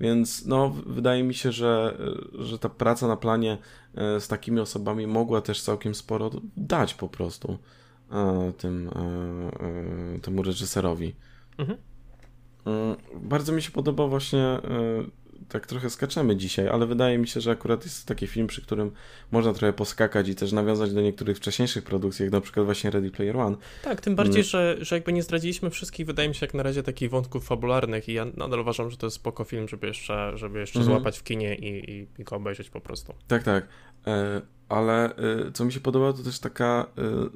[0.00, 1.98] Więc no, wydaje mi się, że,
[2.38, 3.58] że ta praca na planie
[3.94, 7.58] z takimi osobami mogła też całkiem sporo dać po prostu
[8.58, 8.90] tym,
[10.22, 11.14] temu reżyserowi.
[11.58, 11.78] Mhm.
[13.22, 14.58] Bardzo mi się podoba właśnie
[15.50, 18.62] tak trochę skaczemy dzisiaj, ale wydaje mi się, że akurat jest to taki film, przy
[18.62, 18.92] którym
[19.30, 23.10] można trochę poskakać i też nawiązać do niektórych wcześniejszych produkcji, jak na przykład właśnie Ready
[23.10, 23.56] Player One.
[23.84, 24.44] Tak, tym bardziej, mm.
[24.44, 28.08] że, że jakby nie zdradziliśmy wszystkich, wydaje mi się, jak na razie takich wątków fabularnych
[28.08, 30.92] i ja nadal uważam, że to jest spoko film, żeby jeszcze, żeby jeszcze mm.
[30.92, 33.14] złapać w kinie i, i, i go obejrzeć po prostu.
[33.28, 33.68] Tak, tak.
[34.06, 36.86] E, ale e, co mi się podoba, to też taka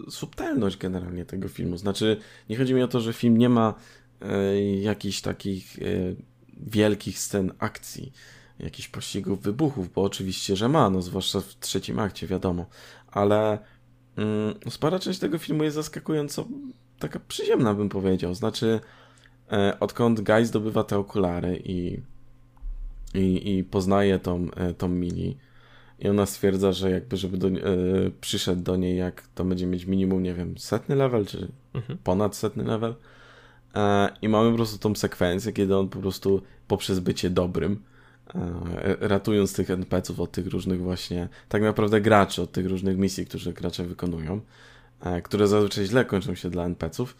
[0.06, 1.76] e, subtelność generalnie tego filmu.
[1.76, 2.16] Znaczy,
[2.50, 3.74] nie chodzi mi o to, że film nie ma
[4.22, 5.76] e, jakichś takich
[6.64, 8.12] wielkich scen akcji,
[8.58, 12.66] jakichś pościgów, wybuchów, bo oczywiście, że ma, no zwłaszcza w trzecim akcie, wiadomo,
[13.10, 13.58] ale
[14.16, 16.44] mm, spora część tego filmu jest zaskakująco
[16.98, 18.34] taka przyziemna, bym powiedział.
[18.34, 18.80] Znaczy,
[19.52, 22.00] e, odkąd Guy zdobywa te okulary i,
[23.14, 25.36] i, i poznaje tą, e, tą Mili,
[25.98, 27.52] i ona stwierdza, że jakby, żeby do, e,
[28.20, 31.98] przyszedł do niej, jak to będzie mieć minimum, nie wiem, setny level, czy mhm.
[32.04, 32.94] ponad setny level,
[34.22, 37.82] I mamy po prostu tą sekwencję, kiedy on po prostu poprzez bycie dobrym,
[38.34, 43.26] e, ratując tych NPC-ów od tych różnych właśnie, tak naprawdę graczy, od tych różnych misji,
[43.26, 44.40] które gracze wykonują,
[45.00, 47.16] e, które zazwyczaj źle kończą się dla NPC-ów,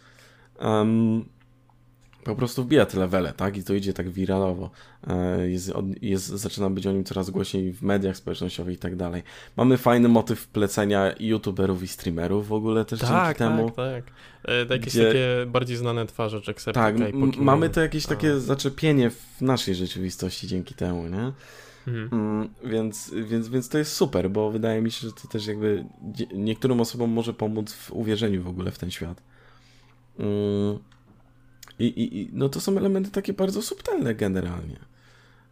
[2.25, 3.57] po prostu wbija te levele, tak?
[3.57, 4.69] I to idzie tak wiralowo.
[5.07, 5.71] E, jest,
[6.01, 9.23] jest, zaczyna być o nim coraz głośniej w mediach społecznościowych i tak dalej.
[9.57, 13.71] Mamy fajny motyw plecenia youtuberów i streamerów w ogóle też tak, dzięki temu.
[13.71, 14.03] Tak,
[14.43, 14.69] tak.
[14.69, 15.07] jakieś gdzie...
[15.07, 17.11] takie bardziej znane twarze, Jacksepticeye.
[17.11, 21.31] Tak, mamy to jakieś takie zaczepienie w naszej rzeczywistości dzięki temu, nie?
[21.87, 22.09] Mhm.
[22.11, 25.85] Mm, więc, więc, więc to jest super, bo wydaje mi się, że to też jakby
[26.33, 29.21] niektórym osobom może pomóc w uwierzeniu w ogóle w ten świat.
[30.19, 30.79] Mm.
[31.79, 34.79] I, i, no to są elementy takie bardzo subtelne generalnie.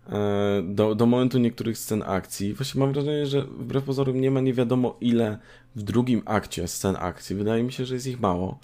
[0.10, 2.54] E, do, do momentu niektórych scen akcji.
[2.54, 5.38] Właśnie mam wrażenie, że wbrew pozorom nie ma nie wiadomo ile
[5.76, 7.36] w drugim akcie scen akcji.
[7.36, 8.60] Wydaje mi się, że jest ich mało.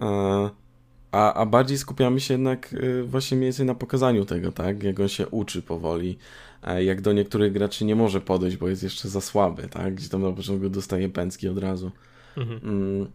[0.00, 0.50] E,
[1.12, 4.82] a, a bardziej skupiamy się jednak e, właśnie mniej więcej na pokazaniu tego, tak?
[4.82, 6.18] Jak on się uczy powoli,
[6.80, 9.94] jak do niektórych graczy nie może podejść, bo jest jeszcze za słaby, tak?
[9.94, 11.90] Gdzie tam na początku dostaje pęcki od razu.
[12.36, 13.06] Mhm.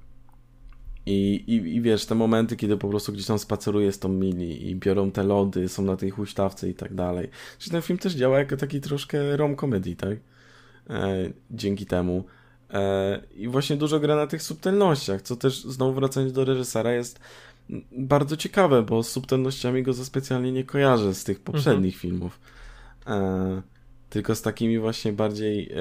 [1.07, 4.69] I, i, I wiesz, te momenty, kiedy po prostu gdzieś tam spaceruje z tą mili
[4.69, 7.29] i biorą te lody, są na tej huśtawce i tak dalej.
[7.59, 10.17] Czyli ten film też działa jako taki troszkę rom comedy, tak?
[10.89, 11.15] E,
[11.51, 12.23] dzięki temu.
[12.73, 17.19] E, I właśnie dużo gra na tych subtelnościach, co też znowu wracając do reżysera jest
[17.91, 22.01] bardzo ciekawe, bo z subtelnościami go za specjalnie nie kojarzę z tych poprzednich mhm.
[22.01, 22.39] filmów.
[23.07, 23.61] E,
[24.09, 25.77] tylko z takimi właśnie bardziej e,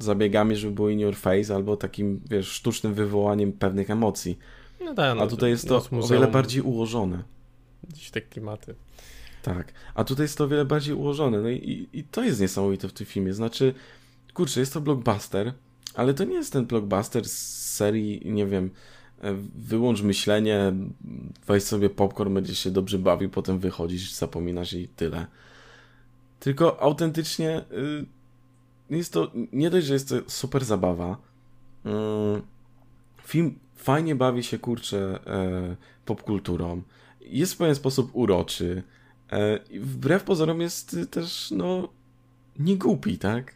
[0.00, 4.38] zabiegami, żeby było in your face, albo takim, wiesz, sztucznym wywołaniem pewnych emocji.
[4.84, 7.22] No tak, no, A tutaj jest to o wiele bardziej ułożone.
[7.88, 8.74] Gdzieś te klimaty.
[9.42, 9.72] Tak.
[9.94, 11.40] A tutaj jest to o wiele bardziej ułożone.
[11.40, 13.34] No i, i to jest niesamowite w tym filmie.
[13.34, 13.74] Znaczy,
[14.34, 15.52] kurczę, jest to blockbuster,
[15.94, 18.70] ale to nie jest ten blockbuster z serii, nie wiem,
[19.20, 20.72] e, wyłącz myślenie,
[21.46, 25.26] weź sobie popcorn, będziesz się dobrze bawił, potem wychodzisz, zapominasz i tyle.
[26.40, 28.06] Tylko autentycznie y,
[28.90, 31.16] jest to, nie dość, że jest to super zabawa,
[31.84, 32.42] mm,
[33.24, 36.82] film fajnie bawi się, kurczę, e, popkulturą.
[37.20, 38.82] Jest w pewien sposób uroczy.
[39.32, 41.88] E, wbrew pozorom jest też, no,
[42.58, 43.54] nie głupi, tak?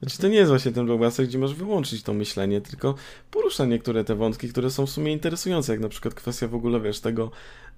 [0.00, 2.94] Znaczy, to nie jest właśnie ten blockbuster, gdzie masz wyłączyć to myślenie, tylko
[3.30, 6.80] porusza niektóre te wątki, które są w sumie interesujące, jak na przykład kwestia w ogóle,
[6.80, 7.30] wiesz, tego,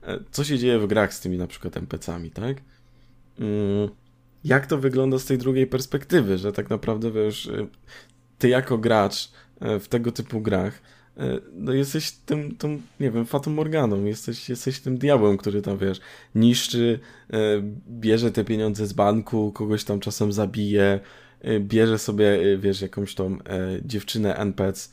[0.02, 2.56] e, co się dzieje w grach z tymi na przykład NPC-ami, tak?
[3.38, 3.88] Mm,
[4.44, 7.66] jak to wygląda z tej drugiej perspektywy, że tak naprawdę, wiesz, e,
[8.38, 9.30] ty jako gracz
[9.60, 10.97] w tego typu grach E,
[11.52, 16.00] no jesteś tym, tą, nie wiem, Fatą Morganą, jesteś, jesteś tym diabłem, który tam, wiesz,
[16.34, 17.00] niszczy,
[17.30, 17.36] e,
[17.90, 21.00] bierze te pieniądze z banku, kogoś tam czasem zabije,
[21.60, 23.38] bierze sobie, wiesz, jakąś tą
[23.82, 24.88] dziewczynę NPC,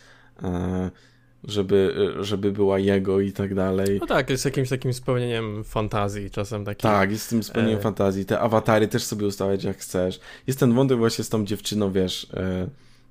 [1.47, 3.97] żeby, żeby była jego i tak dalej.
[4.01, 6.81] No tak, jest jakimś takim spełnieniem fantazji czasem takim.
[6.81, 7.81] Tak, jest tym spełnieniem e...
[7.81, 8.25] fantazji.
[8.25, 10.19] Te awatary też sobie ustawiać jak chcesz.
[10.47, 12.67] Jest ten wątek właśnie z tą dziewczyną, wiesz, e,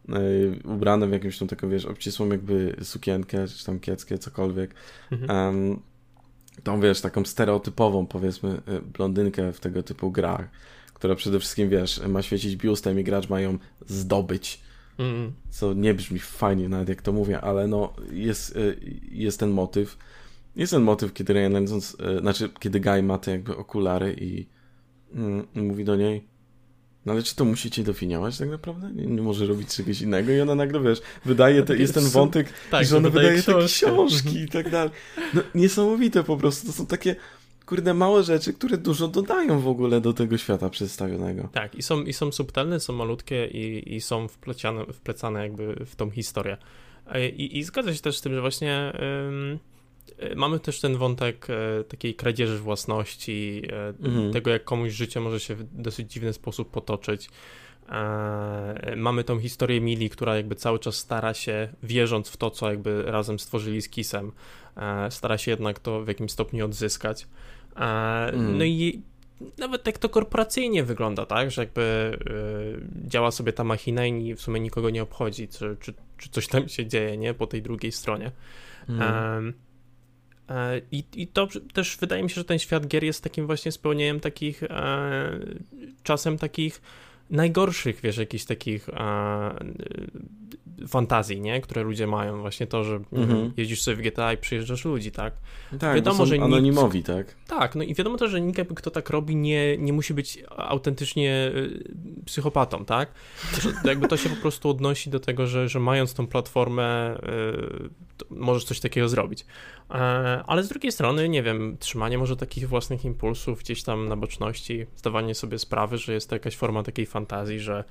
[0.09, 4.74] e, ubrane w jakąś tą taką, wiesz, obcisłą jakby sukienkę, czy tam kieckę, cokolwiek.
[5.12, 5.57] Mhm.
[5.57, 5.80] Um,
[6.62, 10.48] tą, wiesz, taką stereotypową, powiedzmy, e, blondynkę w tego typu grach,
[10.94, 14.64] która przede wszystkim, wiesz, ma świecić biustem i gracz ma ją zdobyć
[14.98, 15.32] Mm.
[15.50, 18.76] Co nie brzmi fajnie nawet jak to mówię, ale no jest, y,
[19.11, 19.98] jest ten motyw.
[20.57, 24.46] Jest ten motyw, kiedy Ryan Reynolds, znaczy kiedy Guy ma te jakby okulary i
[25.14, 26.26] mm, mówi do niej
[27.07, 28.90] no ale czy to musicie definiować tak naprawdę?
[28.94, 32.52] Nie, nie, może robić czegoś innego i ona nagle, wiesz, wydaje, te, jest ten wątek,
[32.70, 34.90] tak, że ona wydaje, wydaje te książki i tak dalej.
[35.34, 37.16] No, niesamowite po prostu, to są takie
[37.66, 41.48] kurde, małe rzeczy, które dużo dodają w ogóle do tego świata przedstawionego.
[41.52, 45.96] Tak, i są, i są subtelne, są malutkie i, i są wpleciane, wplecane jakby w
[45.96, 46.57] tą historię.
[47.07, 48.92] E, I, i zgadza się też z tym, że właśnie
[50.37, 53.62] mamy też ten wątek y, takiej kradzieży własności,
[54.01, 54.33] y, mhm.
[54.33, 57.31] tego jak komuś życie może się w dosyć dziwny sposób potoczyć.
[58.97, 63.03] Mamy tą historię Mili, która jakby cały czas stara się, wierząc w to, co jakby
[63.03, 64.33] razem stworzyli z Kisem,
[65.11, 67.27] stara się jednak to w jakimś stopniu odzyskać.
[67.77, 68.59] Mm.
[68.59, 69.03] No i
[69.59, 72.19] nawet jak to korporacyjnie wygląda, tak, że jakby
[73.07, 76.69] działa sobie ta machina i w sumie nikogo nie obchodzi, czy, czy, czy coś tam
[76.69, 78.31] się dzieje, nie, po tej drugiej stronie.
[78.89, 79.55] Mm.
[80.92, 84.20] I, I to też wydaje mi się, że ten świat gier jest takim właśnie spełnieniem
[84.20, 85.38] takich, e,
[86.03, 86.82] czasem takich
[87.30, 88.88] najgorszych, wiesz, jakichś takich
[90.89, 91.61] fantazji, nie?
[91.61, 92.41] Które ludzie mają.
[92.41, 93.53] Właśnie to, że mhm.
[93.57, 95.35] jeździsz sobie w GTA i przyjeżdżasz ludzi, tak?
[95.79, 97.35] Tak, wiadomo, że anonimowi, nikt, tak?
[97.47, 101.53] Tak, no i wiadomo też, że nikt, kto tak robi, nie, nie musi być autentycznie
[101.57, 101.85] y,
[102.25, 103.12] psychopatą, tak?
[103.61, 108.14] Że jakby to się po prostu odnosi do tego, że, że mając tą platformę y,
[108.31, 109.47] możesz coś takiego zrobić.
[109.91, 109.95] E,
[110.47, 114.87] ale z drugiej strony, nie wiem, trzymanie może takich własnych impulsów gdzieś tam na boczności,
[114.97, 117.85] zdawanie sobie sprawy, że jest to jakaś forma takiej fantazji, że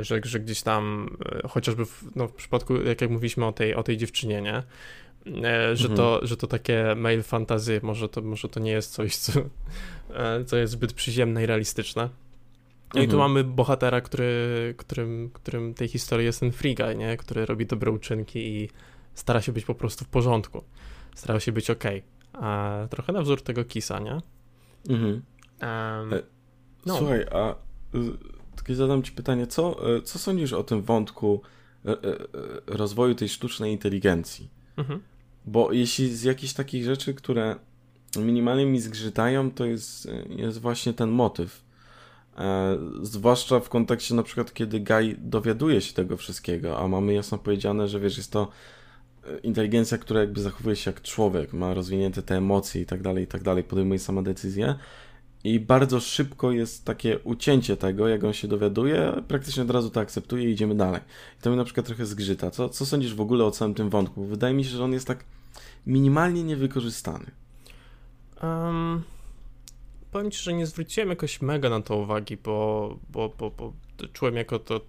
[0.00, 3.74] że, że gdzieś tam, e, chociażby w, no, w przypadku, jak, jak mówiliśmy o tej,
[3.74, 4.62] o tej dziewczynie, nie?
[5.44, 5.96] E, że, mhm.
[5.96, 9.32] to, że to takie mail fantazy, może to, może to nie jest coś, co,
[10.46, 12.02] co jest zbyt przyziemne i realistyczne.
[12.02, 13.04] No mhm.
[13.04, 13.30] i tu mhm.
[13.30, 17.16] mamy bohatera, który, którym, którym tej historii jest ten free guy, nie?
[17.16, 18.70] Który robi dobre uczynki i
[19.14, 20.64] stara się być po prostu w porządku.
[21.14, 21.84] Stara się być ok.
[22.32, 24.20] A trochę na wzór tego Kisa, nie?
[24.88, 25.22] Mhm.
[25.62, 26.20] Um,
[26.86, 26.96] no.
[26.96, 27.54] Słuchaj, a
[28.68, 31.40] zadam ci pytanie, co, e, co sądzisz o tym wątku
[31.84, 31.96] e, e,
[32.66, 34.50] rozwoju tej sztucznej inteligencji?
[34.76, 35.00] Mhm.
[35.46, 37.56] Bo jeśli z jakichś takich rzeczy, które
[38.18, 41.62] minimalnie mi zgrzytają, to jest, jest właśnie ten motyw.
[42.38, 47.38] E, zwłaszcza w kontekście na przykład, kiedy Guy dowiaduje się tego wszystkiego, a mamy jasno
[47.38, 48.48] powiedziane, że wiesz, jest to
[49.42, 53.26] inteligencja, która jakby zachowuje się jak człowiek, ma rozwinięte te emocje i tak dalej, i
[53.26, 54.74] tak dalej, podejmuje sama decyzję,
[55.46, 60.00] i bardzo szybko jest takie ucięcie tego, jak on się dowiaduje, praktycznie od razu to
[60.00, 61.00] akceptuje i idziemy dalej.
[61.38, 62.50] I to mnie na przykład trochę zgrzyta.
[62.50, 64.24] Co, co sądzisz w ogóle o całym tym wątku?
[64.24, 65.24] Wydaje mi się, że on jest tak
[65.86, 67.30] minimalnie niewykorzystany.
[68.42, 69.02] Um,
[70.12, 73.72] powiem Ci, że nie zwróciłem jakoś mega na to uwagi, bo, bo, bo, bo
[74.12, 74.80] czułem jako to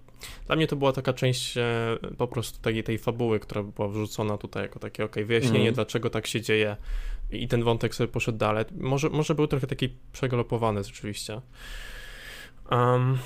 [0.47, 4.37] dla mnie to była taka część e, po prostu takiej tej fabuły, która była wrzucona
[4.37, 5.73] tutaj jako takie, ok, wyjaśnienie, mm.
[5.73, 6.77] dlaczego tak się dzieje
[7.31, 8.65] i ten wątek sobie poszedł dalej.
[8.77, 11.41] Może, może był trochę taki przegalopowany rzeczywiście.
[12.71, 13.17] Um,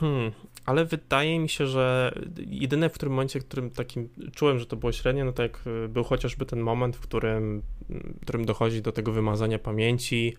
[0.00, 0.32] hmm,
[0.66, 2.14] ale wydaje mi się, że
[2.46, 6.04] jedyne w którym momencie, w którym takim czułem, że to było średnie, no tak był
[6.04, 10.36] chociażby ten moment, w którym, w którym dochodzi do tego wymazania pamięci,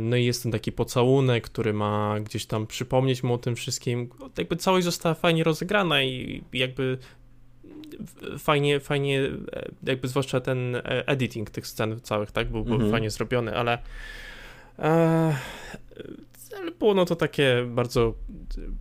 [0.00, 4.10] no i jest ten taki pocałunek, który ma gdzieś tam przypomnieć mu o tym wszystkim.
[4.38, 6.98] Jakby całość została fajnie rozegrana i jakby
[8.38, 9.22] fajnie, fajnie,
[9.52, 12.90] e, jakby zwłaszcza ten e, editing tych scen całych, tak, był, był mhm.
[12.90, 13.78] fajnie zrobiony, ale
[14.78, 15.36] e,
[16.56, 18.14] ale było no to takie bardzo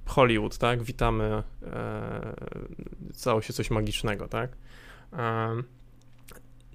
[0.06, 2.36] Hollywood, tak, witamy, e,
[3.14, 4.52] stało się coś magicznego, tak.
[5.14, 5.56] E,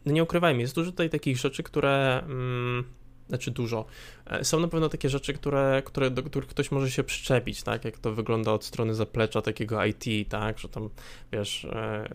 [0.06, 2.84] no nie ukrywajmy, jest dużo tutaj takich rzeczy, które mm,
[3.28, 3.84] znaczy dużo.
[4.26, 7.84] E, są na pewno takie rzeczy, które, które, do których ktoś może się przyczepić, tak,
[7.84, 10.90] jak to wygląda od strony zaplecza takiego IT, tak, że tam,
[11.32, 12.08] wiesz, e,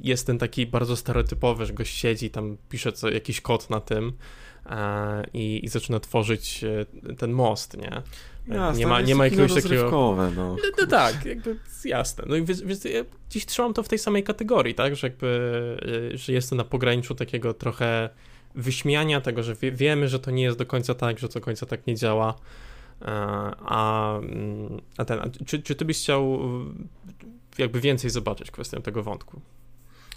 [0.00, 4.12] jest ten taki bardzo stereotypowy, że gość siedzi, tam pisze co, jakiś kod na tym
[4.66, 6.64] e, i, i zaczyna tworzyć
[7.18, 8.02] ten most, nie?
[8.48, 9.90] Jasne, nie ma, nie ma jakiegoś takiego.
[10.16, 10.30] No.
[10.36, 12.24] No, no, tak, jakby jasne.
[12.28, 14.96] No i więc, więc ja dziś trzymam to w tej samej kategorii, tak?
[14.96, 18.10] Że jakby, że jest to na pograniczu takiego trochę
[18.56, 21.44] wyśmiania tego, że wie, wiemy, że to nie jest do końca tak, że to do
[21.44, 22.34] końca tak nie działa.
[23.66, 26.40] a, mm, a ten, a czy, czy ty byś chciał
[27.58, 29.40] jakby więcej zobaczyć kwestię tego wątku?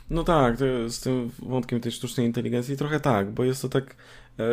[0.10, 3.96] No tak, z tym wątkiem tej sztucznej inteligencji trochę tak, bo jest to tak
[4.40, 4.44] e,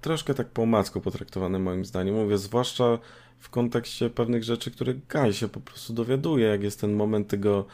[0.00, 2.14] troszkę tak po omacku potraktowane moim zdaniem.
[2.14, 2.98] Mówię, zwłaszcza
[3.38, 7.58] w kontekście pewnych rzeczy, które Guy się po prostu dowiaduje, jak jest ten moment tego
[7.58, 7.64] e,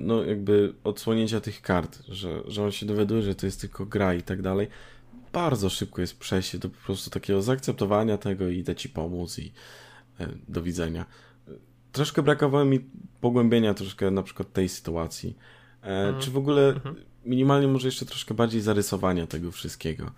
[0.00, 4.14] no jakby odsłonięcia tych kart, że, że on się dowiaduje, że to jest tylko gra
[4.14, 4.68] i tak dalej.
[5.32, 9.52] Bardzo szybko jest przejście do po prostu takiego zaakceptowania tego i idę ci pomóc i
[10.20, 11.06] e, do widzenia.
[11.92, 12.80] Troszkę brakowało mi
[13.20, 15.36] pogłębienia troszkę na przykład tej sytuacji
[15.82, 16.96] E, czy w ogóle mhm.
[17.24, 20.10] minimalnie może jeszcze troszkę bardziej zarysowania tego wszystkiego.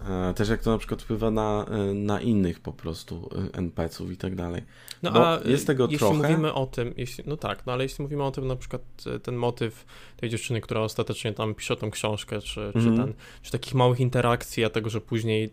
[0.00, 4.16] E, też jak to na przykład wpływa na, e, na innych po prostu NPC-ów i
[4.16, 4.62] tak dalej.
[5.02, 6.14] No Bo a jest tego jeśli trochę.
[6.14, 8.82] mówimy o tym, jeśli, no tak, no ale jeśli mówimy o tym na przykład
[9.22, 9.84] ten motyw
[10.16, 12.72] tej dziewczyny, która ostatecznie tam pisze tą książkę, czy, mm.
[12.72, 12.96] czy, mhm.
[12.96, 15.52] ten, czy takich małych interakcji, a tego, że później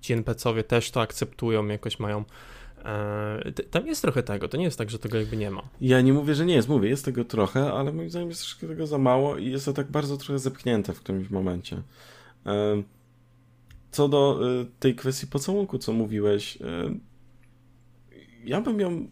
[0.00, 2.24] ci NPC-owie też to akceptują, jakoś mają
[2.86, 5.62] E, tam jest trochę tego, to nie jest tak, że tego jakby nie ma.
[5.80, 8.68] Ja nie mówię, że nie jest, mówię, jest tego trochę, ale moim zdaniem jest troszkę
[8.68, 11.82] tego za mało i jest to tak bardzo trochę zepchnięte w którymś momencie.
[13.96, 16.58] Co do e, tej kwestii pocałunku, co mówiłeś,
[18.44, 19.08] ja bym ją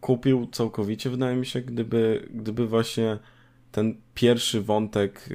[0.00, 3.18] kupił całkowicie, wydaje mi się, gdyby, gdyby właśnie
[3.72, 5.28] ten pierwszy wątek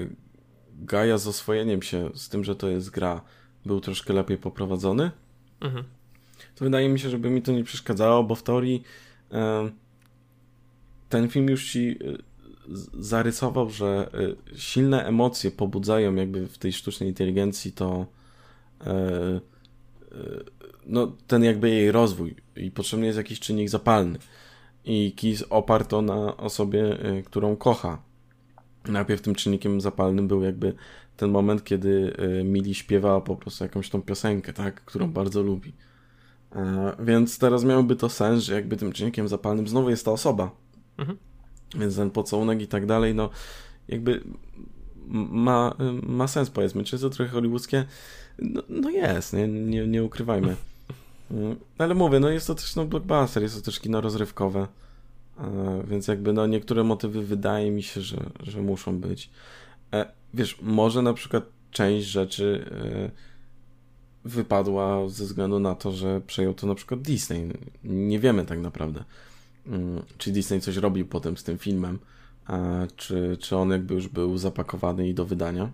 [0.81, 3.21] Gaja z oswojeniem się z tym, że to jest gra,
[3.65, 5.11] był troszkę lepiej poprowadzony.
[5.61, 5.85] Mhm
[6.55, 8.83] to wydaje mi się, żeby mi to nie przeszkadzało, bo w teorii
[11.09, 11.99] ten film już ci
[12.99, 14.09] zarysował, że
[14.55, 18.05] silne emocje pobudzają jakby w tej sztucznej inteligencji to
[20.85, 24.19] no, ten jakby jej rozwój i potrzebny jest jakiś czynnik zapalny.
[24.85, 28.01] I Kiss oparł to na osobie, którą kocha.
[28.87, 30.73] Najpierw tym czynnikiem zapalnym był jakby
[31.17, 32.13] ten moment, kiedy
[32.43, 35.73] Mili śpiewała po prostu jakąś tą piosenkę, tak, którą bardzo lubi.
[36.55, 40.51] E, więc teraz miałoby to sens, że jakby tym czynnikiem zapalnym znowu jest ta osoba.
[40.97, 41.17] Mhm.
[41.75, 43.29] Więc ten pocałunek i tak dalej, no
[43.87, 44.23] jakby
[45.07, 46.83] ma, ma sens powiedzmy.
[46.83, 47.85] Czy jest to trochę hollywoodzkie?
[48.41, 50.55] No, no jest, nie, nie, nie ukrywajmy.
[51.31, 54.67] Mm, ale mówię, no jest to też no, blockbuster, jest to też kino rozrywkowe.
[55.39, 59.29] E, więc jakby no niektóre motywy wydaje mi się, że, że muszą być.
[59.93, 62.65] E, wiesz, może na przykład część rzeczy
[64.25, 67.49] wypadła ze względu na to, że przejął to na przykład Disney.
[67.83, 69.03] Nie wiemy tak naprawdę,
[69.67, 71.99] mm, czy Disney coś robił potem z tym filmem,
[72.95, 75.69] czy, czy on jakby już był zapakowany i do wydania.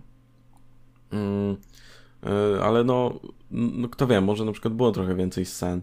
[2.22, 5.80] Mm, e, ale no, no kto wie, może na przykład było trochę więcej scen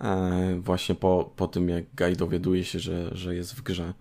[0.00, 3.94] e, właśnie po, po tym, jak Guy dowiaduje się, że, że jest w grze.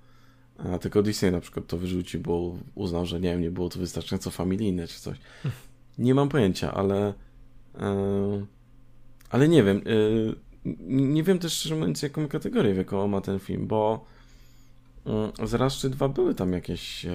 [0.58, 3.80] A tylko Disney na przykład to wyrzucił, bo uznał, że nie wiem, nie było to
[3.80, 5.18] wystarczająco familijne czy coś.
[5.98, 7.14] Nie mam pojęcia, ale
[7.80, 8.46] E,
[9.30, 9.78] ale nie wiem.
[9.78, 9.82] E,
[10.88, 14.06] nie wiem też szczerze mówiąc, jaką kategorię wiekową ma ten film, bo
[15.42, 17.06] e, z raz czy dwa były tam jakieś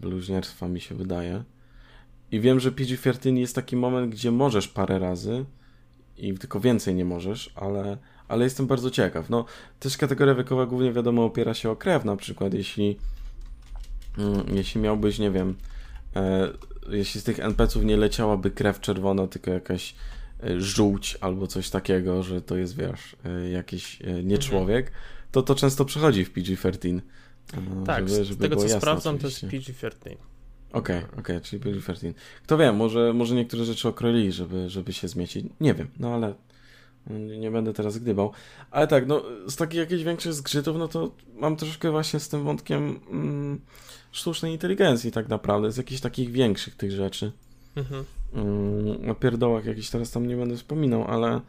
[0.00, 1.44] bluźnierstwa, mi się wydaje.
[2.32, 5.44] I wiem, że PG-13 jest taki moment, gdzie możesz parę razy
[6.18, 7.98] i tylko więcej nie możesz, ale,
[8.28, 9.30] ale jestem bardzo ciekaw.
[9.30, 9.44] No,
[9.80, 12.98] też kategoria wiekowa głównie wiadomo opiera się o krew, na przykład jeśli
[14.18, 15.54] mm, jeśli miałbyś, nie wiem,
[16.88, 19.94] jeśli z tych NPC-ów nie leciałaby krew czerwona, tylko jakaś
[20.42, 25.04] e, żółć albo coś takiego, że to jest, wiesz, e, jakiś e, nie człowiek, mhm.
[25.32, 27.00] to to często przechodzi w PG-13.
[27.86, 29.48] Tak, żeby, żeby z tego co jasne, sprawdzam, oczywiście.
[29.48, 30.16] to jest PG-13.
[30.72, 32.12] Okej, okay, okej, okay, czyli PG-13.
[32.42, 35.46] Kto wie, może, może niektóre rzeczy okroili, żeby, żeby się zmiecić.
[35.60, 36.34] Nie wiem, no ale
[37.38, 38.32] nie będę teraz gdybał.
[38.70, 42.44] Ale tak, no z takich jakichś większych zgrzytów, no to mam troszkę właśnie z tym
[42.44, 43.60] wątkiem mm,
[44.12, 47.32] sztucznej inteligencji tak naprawdę, z jakichś takich większych tych rzeczy.
[47.76, 48.04] Mhm.
[48.34, 51.40] Mm, o pierdołach jakiś teraz tam nie będę wspominał, ale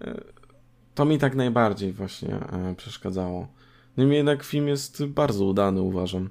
[0.00, 0.20] e,
[0.94, 3.48] to mi tak najbardziej właśnie e, przeszkadzało.
[3.96, 6.30] Niemniej jednak film jest bardzo udany, uważam.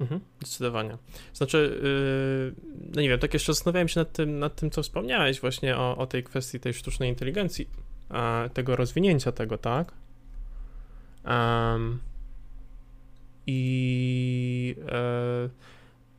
[0.00, 0.98] Mhm, zdecydowanie.
[1.34, 5.40] Znaczy, yy, no nie wiem, tak jeszcze zastanawiałem się nad tym, nad tym co wspomniałeś
[5.40, 7.68] właśnie o, o tej kwestii tej sztucznej inteligencji,
[8.54, 9.92] tego rozwinięcia tego, tak?
[11.24, 12.00] Um,
[13.46, 15.48] I e,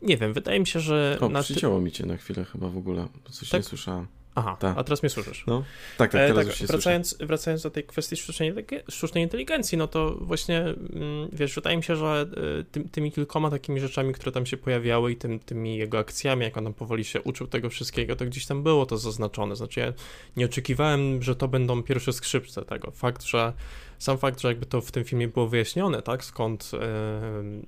[0.01, 1.17] nie wiem, wydaje mi się, że.
[1.21, 1.84] O, przycięło ty...
[1.84, 3.59] mi cię na chwilę chyba w ogóle, bo coś tak?
[3.59, 4.07] nie słyszałem.
[4.36, 4.76] Aha, Ta.
[4.78, 5.44] a teraz mnie słyszysz.
[5.48, 5.64] No,
[5.98, 8.54] tak, tak, e, teraz e, tak, wracając, wracając do tej kwestii sztucznej,
[8.90, 12.26] sztucznej inteligencji, no to właśnie, mm, wiesz, wydaje mi się, że
[12.60, 16.44] e, ty, tymi kilkoma takimi rzeczami, które tam się pojawiały i tym, tymi jego akcjami,
[16.44, 19.56] jak on tam powoli się uczył tego wszystkiego, to gdzieś tam było to zaznaczone.
[19.56, 19.94] Znaczy ja
[20.38, 22.92] nie oczekiwałem, że to będą pierwsze skrzypce tego.
[22.92, 23.54] Fakt, że
[24.00, 26.72] sam fakt, że jakby to w tym filmie było wyjaśnione, tak, skąd,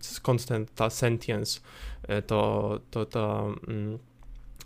[0.01, 1.59] skąd ten, ta sentience,
[2.27, 3.99] to, to ta mm,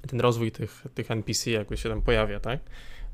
[0.08, 2.60] ten rozwój tych, tych NPC jakby się tam pojawia, tak?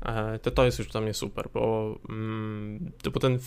[0.02, 3.38] e, to to jest już dla mnie super, bo, mm, bo ten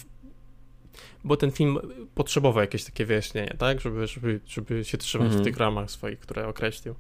[1.24, 1.78] bo ten film
[2.16, 3.82] potrzebował jakieś takie wyjaśnienie, tak?
[3.82, 5.46] Żeby, żeby, żeby się trzymać mm w mhm.
[5.46, 6.96] tych ramach swoich, które określił.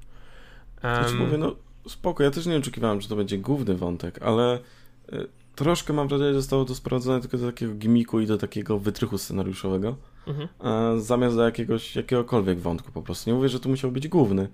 [0.83, 1.55] Um, znaczy mówię, no
[1.87, 4.59] spoko, ja też nie oczekiwałem, że to będzie główny wątek, ale
[5.13, 8.79] y, troszkę mam wrażenie, że zostało to sprowadzone tylko do takiego gimiku i do takiego
[8.79, 9.95] wytrychu scenariuszowego,
[10.27, 11.01] mhm.
[11.01, 13.29] zamiast do jakiegoś, jakiegokolwiek wątku po prostu.
[13.29, 14.47] Nie mówię, że to musiał być główny,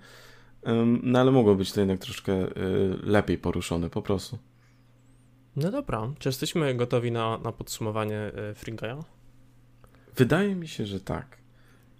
[1.02, 2.48] no ale mogło być to jednak troszkę y,
[3.02, 4.38] lepiej poruszone po prostu.
[5.56, 8.76] No dobra, czy jesteśmy gotowi na, na podsumowanie y, Free
[10.16, 11.38] Wydaje mi się, że tak.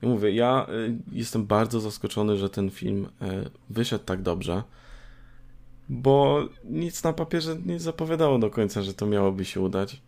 [0.02, 3.08] Ja mówię, ja y, jestem bardzo zaskoczony, że ten film
[3.70, 4.62] wyszedł tak dobrze
[5.88, 10.02] bo nic na papierze nie zapowiadało do końca, że to miałoby się udać.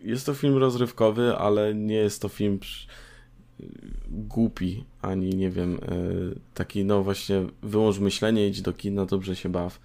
[0.00, 2.58] Jest to film rozrywkowy, ale nie jest to film
[4.08, 5.78] głupi, ani nie wiem, e,
[6.54, 9.80] taki no właśnie wyłącz myślenie, idź do kina, dobrze się baw.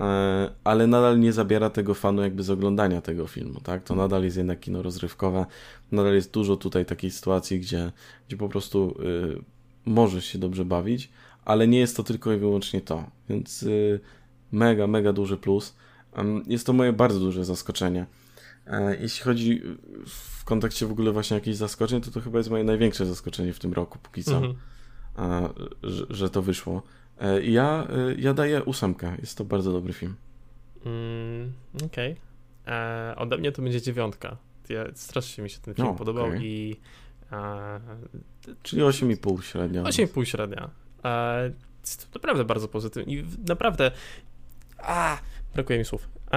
[0.00, 3.84] E, ale nadal nie zabiera tego fanu jakby z oglądania tego filmu, tak?
[3.84, 5.46] To nadal jest jednak kino rozrywkowe,
[5.92, 7.92] nadal jest dużo tutaj takiej sytuacji, gdzie,
[8.28, 9.42] gdzie po prostu y,
[9.86, 11.10] możesz się dobrze bawić,
[11.44, 13.64] ale nie jest to tylko i wyłącznie to, więc
[14.52, 15.76] mega, mega duży plus.
[16.46, 18.06] Jest to moje bardzo duże zaskoczenie.
[18.66, 19.62] E, jeśli chodzi
[20.06, 23.58] w kontekście w ogóle właśnie jakichś zaskoczeń, to to chyba jest moje największe zaskoczenie w
[23.58, 24.54] tym roku, póki co, mhm.
[25.82, 26.82] że, że, to wyszło.
[27.20, 30.14] E, ja, y, ja daję ósemkę, jest to bardzo dobry film.
[30.86, 31.52] Mm,
[31.84, 32.12] Okej.
[32.12, 32.74] Okay.
[32.74, 34.36] E, ode mnie to będzie dziewiątka.
[34.68, 36.40] Ja, strasznie mi się ten film no, podobał okay.
[36.42, 36.76] i...
[37.32, 37.80] E,
[38.62, 39.82] Czyli 8,5 średnia.
[39.82, 40.70] 8,5 średnia.
[41.04, 41.50] E,
[41.96, 43.90] to naprawdę bardzo pozytywnie i naprawdę
[44.78, 45.18] a,
[45.54, 46.08] brakuje mi słów.
[46.32, 46.36] E,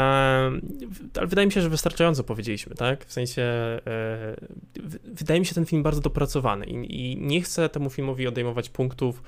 [1.18, 3.06] ale wydaje mi się, że wystarczająco powiedzieliśmy, tak?
[3.06, 4.36] W sensie e,
[5.04, 9.24] wydaje mi się ten film bardzo dopracowany i, i, nie chcę temu filmowi odejmować punktów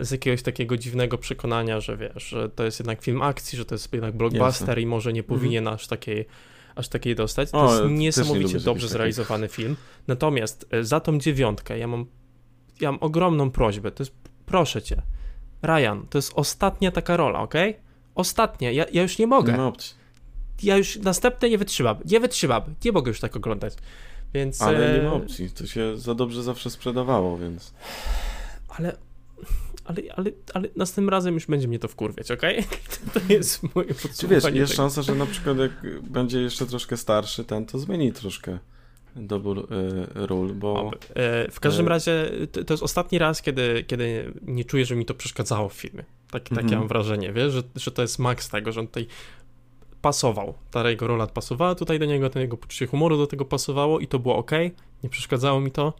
[0.00, 3.74] z jakiegoś takiego dziwnego przekonania, że wiesz, że to jest jednak film akcji, że to
[3.74, 4.82] jest jednak blockbuster Jasne.
[4.82, 5.74] i może nie powinien mhm.
[5.74, 6.26] aż takiej
[6.74, 7.50] aż takiej dostać.
[7.50, 9.76] To o, jest niesamowicie dobrze zrealizowany film.
[10.06, 12.06] Natomiast za tą dziewiątkę ja mam,
[12.80, 13.90] ja mam ogromną prośbę.
[13.90, 15.02] To jest Proszę cię.
[15.62, 17.54] Ryan, to jest ostatnia taka rola, ok?
[18.14, 18.70] Ostatnia.
[18.70, 19.56] Ja, ja już nie mogę.
[19.56, 19.72] No
[20.62, 21.96] ja już następne nie wytrzymam.
[22.04, 22.62] Nie wytrzymam.
[22.84, 23.74] Nie mogę już tak oglądać.
[24.34, 24.62] Więc.
[24.62, 25.50] Ale nie ma e, opcji.
[25.50, 27.74] To się za dobrze zawsze sprzedawało, więc.
[28.68, 28.96] Ale.
[29.84, 32.42] Ale, ale, ale następnym razem już będzie mnie to wkurwiać, ok?
[33.14, 34.40] To jest moje podsumowanie.
[34.40, 34.82] Wiesz, jest tego.
[34.82, 38.58] szansa, że na przykład jak będzie jeszcze troszkę starszy ten, to zmieni troszkę
[39.16, 40.90] dobór y, ról, bo...
[41.14, 45.04] E, w każdym razie to, to, jest ostatni raz, kiedy, kiedy nie czuję, że mi
[45.04, 46.04] to przeszkadzało w filmie.
[46.30, 46.78] Tak, takie mm -hmm.
[46.78, 49.06] mam wrażenie, wiesz, że, że to jest maks tego, że on tutaj
[50.02, 50.54] pasował.
[50.70, 54.06] Ta jego rola pasowała tutaj do niego, ten jego poczucie humoru do tego pasowało i
[54.06, 54.50] to było ok,
[55.04, 55.92] nie przeszkadzało mi to.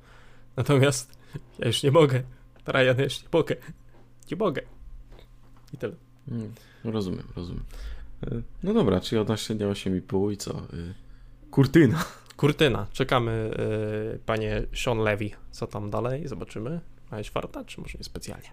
[0.57, 1.19] Natomiast
[1.59, 2.23] ja już nie mogę.
[2.67, 3.57] Ryan, ja już nie mogę.
[4.31, 4.63] Nie mogę.
[5.75, 5.95] I tyle.
[6.29, 6.53] Mm,
[6.85, 7.65] rozumiem, rozumiem.
[8.63, 10.63] No dobra, czyli od nas średnia 8,5 i co?
[11.51, 12.05] Kurtyna.
[12.37, 12.87] Kurtyna.
[12.93, 13.51] Czekamy,
[14.13, 15.31] yy, panie Sean Levy.
[15.51, 16.29] Co tam dalej?
[16.29, 16.81] Zobaczymy.
[17.11, 18.51] Małeś farta, czy może niespecjalnie?